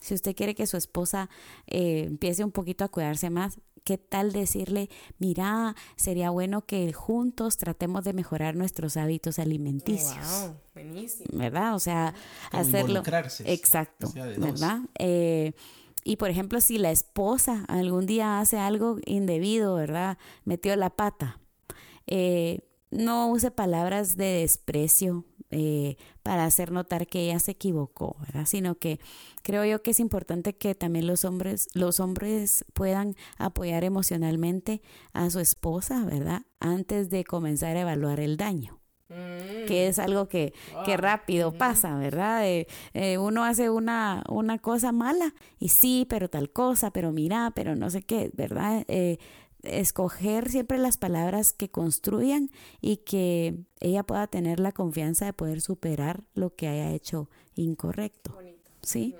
si 0.00 0.14
usted 0.14 0.34
quiere 0.34 0.56
que 0.56 0.66
su 0.66 0.76
esposa 0.76 1.30
eh, 1.68 2.04
empiece 2.08 2.42
un 2.42 2.50
poquito 2.50 2.82
a 2.82 2.88
cuidarse 2.88 3.30
más, 3.30 3.60
¿Qué 3.84 3.98
tal 3.98 4.32
decirle, 4.32 4.88
mira, 5.18 5.74
sería 5.96 6.30
bueno 6.30 6.64
que 6.66 6.92
juntos 6.92 7.56
tratemos 7.56 8.04
de 8.04 8.12
mejorar 8.12 8.54
nuestros 8.54 8.96
hábitos 8.96 9.38
alimenticios? 9.38 10.24
Wow, 10.42 10.54
buenísimo. 10.74 11.26
¿Verdad? 11.38 11.74
O 11.74 11.78
sea, 11.80 12.14
Como 12.50 12.60
hacerlo. 12.62 12.80
involucrarse, 12.88 13.52
Exacto. 13.52 14.06
o 14.06 14.10
sea, 14.10 14.26
de 14.26 14.36
dos. 14.36 14.44
¿Verdad? 14.60 14.80
Eh, 14.98 15.52
y 16.04 16.16
por 16.16 16.30
ejemplo, 16.30 16.60
si 16.60 16.78
la 16.78 16.90
esposa 16.92 17.64
algún 17.68 18.06
día 18.06 18.40
hace 18.40 18.58
algo 18.58 18.98
indebido, 19.04 19.74
¿verdad? 19.74 20.18
Metió 20.44 20.74
la 20.76 20.90
pata. 20.90 21.40
eh, 22.06 22.60
no 22.90 23.28
use 23.30 23.50
palabras 23.50 24.16
de 24.18 24.40
desprecio 24.40 25.24
eh, 25.52 25.96
para 26.22 26.44
hacer 26.44 26.72
notar 26.72 27.06
que 27.06 27.20
ella 27.20 27.38
se 27.38 27.52
equivocó, 27.52 28.16
¿verdad? 28.20 28.46
Sino 28.46 28.76
que 28.76 28.98
creo 29.42 29.64
yo 29.64 29.82
que 29.82 29.92
es 29.92 30.00
importante 30.00 30.56
que 30.56 30.74
también 30.74 31.06
los 31.06 31.24
hombres, 31.24 31.68
los 31.74 32.00
hombres 32.00 32.64
puedan 32.72 33.16
apoyar 33.38 33.84
emocionalmente 33.84 34.82
a 35.12 35.30
su 35.30 35.40
esposa, 35.40 36.04
¿verdad? 36.04 36.42
Antes 36.58 37.10
de 37.10 37.24
comenzar 37.24 37.76
a 37.76 37.82
evaluar 37.82 38.20
el 38.20 38.36
daño 38.36 38.82
que 39.66 39.88
es 39.88 39.98
algo 39.98 40.28
que, 40.28 40.52
que 40.84 40.96
rápido 40.96 41.52
pasa, 41.52 41.96
¿verdad? 41.96 42.46
Eh, 42.46 42.66
eh, 42.94 43.18
uno 43.18 43.44
hace 43.44 43.70
una, 43.70 44.24
una 44.28 44.58
cosa 44.58 44.92
mala 44.92 45.34
y 45.58 45.68
sí, 45.68 46.06
pero 46.08 46.28
tal 46.28 46.50
cosa, 46.50 46.92
pero 46.92 47.12
mira, 47.12 47.52
pero 47.54 47.76
no 47.76 47.90
sé 47.90 48.02
qué, 48.02 48.30
¿verdad? 48.34 48.84
Eh, 48.88 49.18
escoger 49.62 50.50
siempre 50.50 50.78
las 50.78 50.96
palabras 50.96 51.52
que 51.52 51.70
construyan 51.70 52.50
y 52.80 52.98
que 52.98 53.54
ella 53.80 54.02
pueda 54.02 54.26
tener 54.26 54.60
la 54.60 54.72
confianza 54.72 55.26
de 55.26 55.32
poder 55.32 55.60
superar 55.60 56.24
lo 56.34 56.54
que 56.54 56.68
haya 56.68 56.92
hecho 56.92 57.28
incorrecto. 57.54 58.36
¿Sí? 58.82 59.14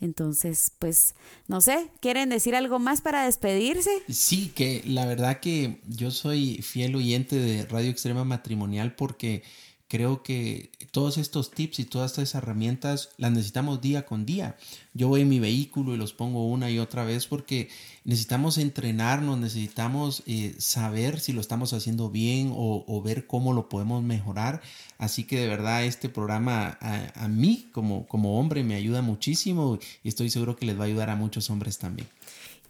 Entonces, 0.00 0.72
pues, 0.78 1.14
no 1.46 1.60
sé, 1.60 1.90
¿quieren 2.00 2.30
decir 2.30 2.54
algo 2.54 2.78
más 2.78 3.02
para 3.02 3.26
despedirse? 3.26 3.90
Sí, 4.08 4.48
que 4.54 4.82
la 4.86 5.04
verdad 5.04 5.40
que 5.40 5.80
yo 5.86 6.10
soy 6.10 6.62
fiel 6.62 6.96
oyente 6.96 7.36
de 7.36 7.66
Radio 7.66 7.90
Extrema 7.90 8.24
Matrimonial 8.24 8.94
porque 8.94 9.42
creo 9.90 10.22
que 10.22 10.70
todos 10.92 11.18
estos 11.18 11.50
tips 11.50 11.80
y 11.80 11.84
todas 11.84 12.12
estas 12.12 12.36
herramientas 12.36 13.10
las 13.16 13.32
necesitamos 13.32 13.80
día 13.80 14.06
con 14.06 14.24
día. 14.24 14.56
Yo 14.94 15.08
voy 15.08 15.22
en 15.22 15.28
mi 15.28 15.40
vehículo 15.40 15.92
y 15.94 15.96
los 15.98 16.12
pongo 16.12 16.46
una 16.46 16.70
y 16.70 16.78
otra 16.78 17.04
vez 17.04 17.26
porque 17.26 17.68
necesitamos 18.04 18.56
entrenarnos, 18.56 19.36
necesitamos 19.36 20.22
eh, 20.26 20.54
saber 20.58 21.18
si 21.18 21.32
lo 21.32 21.40
estamos 21.40 21.72
haciendo 21.72 22.08
bien 22.08 22.52
o, 22.54 23.02
ver 23.02 23.26
cómo 23.26 23.52
lo 23.52 23.68
podemos 23.68 24.00
mejorar. 24.04 24.62
Así 24.96 25.24
que 25.24 25.40
de 25.40 25.48
verdad 25.48 25.84
este 25.84 26.08
programa 26.08 26.78
a, 26.80 27.24
a 27.24 27.26
mí 27.26 27.68
como, 27.72 28.06
como 28.06 28.38
hombre 28.38 28.62
me 28.62 28.76
ayuda 28.76 29.02
muchísimo 29.02 29.80
y 30.04 30.08
estoy 30.08 30.30
seguro 30.30 30.54
que 30.54 30.66
les 30.66 30.78
va 30.78 30.84
a 30.84 30.86
ayudar 30.86 31.10
a 31.10 31.16
muchos 31.16 31.50
hombres 31.50 31.78
también. 31.78 32.06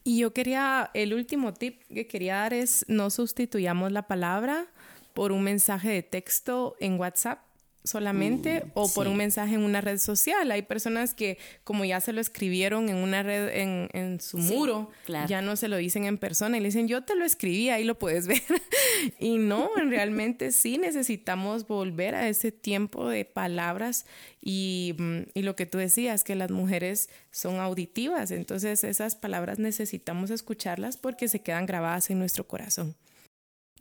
Y 0.05 0.21
yo 0.21 0.33
quería, 0.33 0.91
el 0.95 1.13
último 1.13 1.53
tip 1.53 1.83
que 1.93 2.07
quería 2.07 2.37
dar 2.37 2.55
es 2.55 2.87
no 2.89 3.11
sustituyamos 3.11 3.93
la 3.93 4.07
palabra 4.07 4.69
por 5.15 5.33
un 5.33 5.43
mensaje 5.43 5.89
de 5.91 6.03
texto 6.03 6.77
en 6.81 6.99
WhatsApp 6.99 7.41
solamente 7.83 8.61
Mm, 8.67 8.71
o 8.75 8.93
por 8.93 9.07
sí. 9.07 9.11
un 9.11 9.17
mensaje 9.17 9.55
en 9.55 9.63
una 9.63 9.81
red 9.81 9.97
social. 9.99 10.51
Hay 10.51 10.61
personas 10.61 11.15
que 11.15 11.39
como 11.65 11.87
ya 11.87 11.99
se 12.03 12.13
lo 12.13 12.21
escribieron 12.21 12.91
en 12.91 12.97
una 12.97 13.23
red, 13.23 13.49
en, 13.57 13.89
en 13.95 14.21
su 14.21 14.37
Sí, 14.43 14.53
muro, 14.55 14.91
claro. 15.07 15.27
ya 15.27 15.41
no 15.41 15.57
se 15.57 15.67
lo 15.67 15.79
dicen 15.79 16.05
en 16.05 16.19
persona 16.19 16.59
y 16.59 16.61
le 16.61 16.67
dicen 16.67 16.89
yo 16.89 17.05
te 17.05 17.15
lo 17.15 17.25
escribí, 17.25 17.71
ahí 17.71 17.85
lo 17.85 17.99
puedes 17.99 18.27
ver. 18.27 18.43
y 19.19 19.39
no, 19.39 19.71
realmente 19.77 20.53
sí 20.53 20.77
necesitamos 20.77 21.67
volver 21.67 22.15
a 22.15 22.29
ese 22.29 22.53
tiempo 22.53 23.09
de 23.09 23.25
palabras 23.25 24.05
y, 24.43 24.95
mm, 24.99 25.19
y 25.33 25.41
lo 25.43 25.57
que 25.57 25.65
tú 25.65 25.79
decías, 25.79 26.23
que 26.23 26.35
las 26.35 26.51
mujeres 26.51 27.09
son 27.31 27.61
auditivas, 27.61 28.31
entonces 28.31 28.85
esas 28.85 29.15
palabras 29.17 29.59
necesitamos 29.59 30.31
escucharlas 30.31 30.99
porque 30.99 31.29
se 31.29 31.41
quedan 31.41 31.65
grabadas 31.65 32.11
en 32.11 32.19
nuestro 32.19 32.47
corazón. 32.47 32.95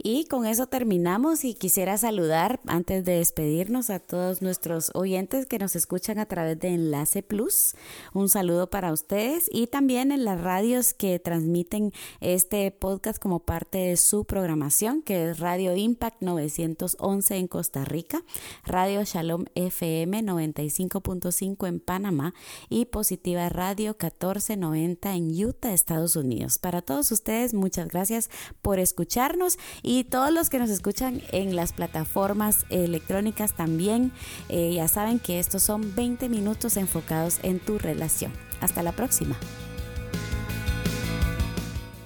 Y 0.02 0.24
con 0.26 0.46
eso 0.46 0.66
terminamos 0.68 1.44
y 1.44 1.56
quisiera 1.56 1.98
saludar 1.98 2.62
antes 2.68 3.04
de 3.04 3.18
despedirnos 3.18 3.90
a 3.90 4.00
todos 4.00 4.42
nuestros 4.42 4.92
oyentes 4.94 5.46
que 5.46 5.60
nos 5.60 5.76
escuchan 5.76 6.20
a 6.20 6.26
través 6.26 6.58
de 6.58 6.70
Enlace 6.70 7.22
Plus. 7.22 7.76
Un 8.14 8.30
saludo 8.30 8.70
para 8.70 8.94
ustedes 8.94 9.50
y 9.52 9.68
también 9.68 10.14
en 10.14 10.24
las 10.24 10.40
radios 10.40 10.94
que 10.94 11.20
transmiten 11.20 11.92
este 12.22 12.72
podcast 12.72 13.22
como 13.22 13.40
parte 13.42 13.78
de 13.80 13.98
su 13.98 14.24
programación, 14.24 15.02
que 15.02 15.32
es 15.32 15.40
Radio 15.40 15.76
Impact 15.76 16.22
911 16.22 17.36
en 17.36 17.48
Costa 17.50 17.84
Rica, 17.84 18.24
Radio 18.64 19.04
Shalom 19.04 19.48
FM 19.56 20.24
95.5 20.24 21.68
en 21.68 21.82
Panamá 21.82 22.34
y 22.70 22.86
Positiva 22.86 23.50
Radio 23.50 23.98
1490 24.00 25.14
en 25.14 25.46
Utah, 25.46 25.74
Estados 25.74 26.16
Unidos. 26.16 26.58
Para 26.58 26.82
todos 26.82 27.12
ustedes, 27.12 27.54
muchas 27.54 27.90
gracias 27.90 28.30
por 28.62 28.80
escucharnos 28.80 29.58
y 29.90 30.04
todos 30.04 30.32
los 30.32 30.52
que 30.52 30.60
nos 30.60 30.70
escuchan 30.70 31.20
en 31.32 31.56
las 31.56 31.74
plataformas 31.74 32.68
electrónicas 32.70 33.54
también, 33.54 34.12
eh, 34.48 34.74
ya 34.76 34.88
saben 34.88 35.18
que 35.18 35.40
estos 35.40 35.64
son 35.64 35.96
20 35.96 36.30
minutos 36.30 36.78
enfocados 36.78 37.40
en 37.42 37.60
tu 37.60 37.80
relación. 37.80 38.32
Hasta 38.62 38.84
la 38.84 38.92
próxima. 38.92 39.36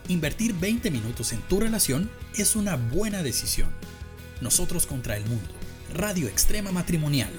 Invertir 0.08 0.54
20 0.54 0.92
minutos 0.92 1.34
en 1.34 1.42
tu 1.42 1.60
relación 1.60 2.10
es 2.38 2.56
una 2.56 2.78
buena 2.78 3.22
decisión. 3.22 3.68
Nosotros 4.40 4.86
contra 4.86 5.18
el 5.18 5.26
mundo. 5.26 5.50
Radio 5.94 6.30
Extrema 6.30 6.72
Matrimonial. 6.72 7.34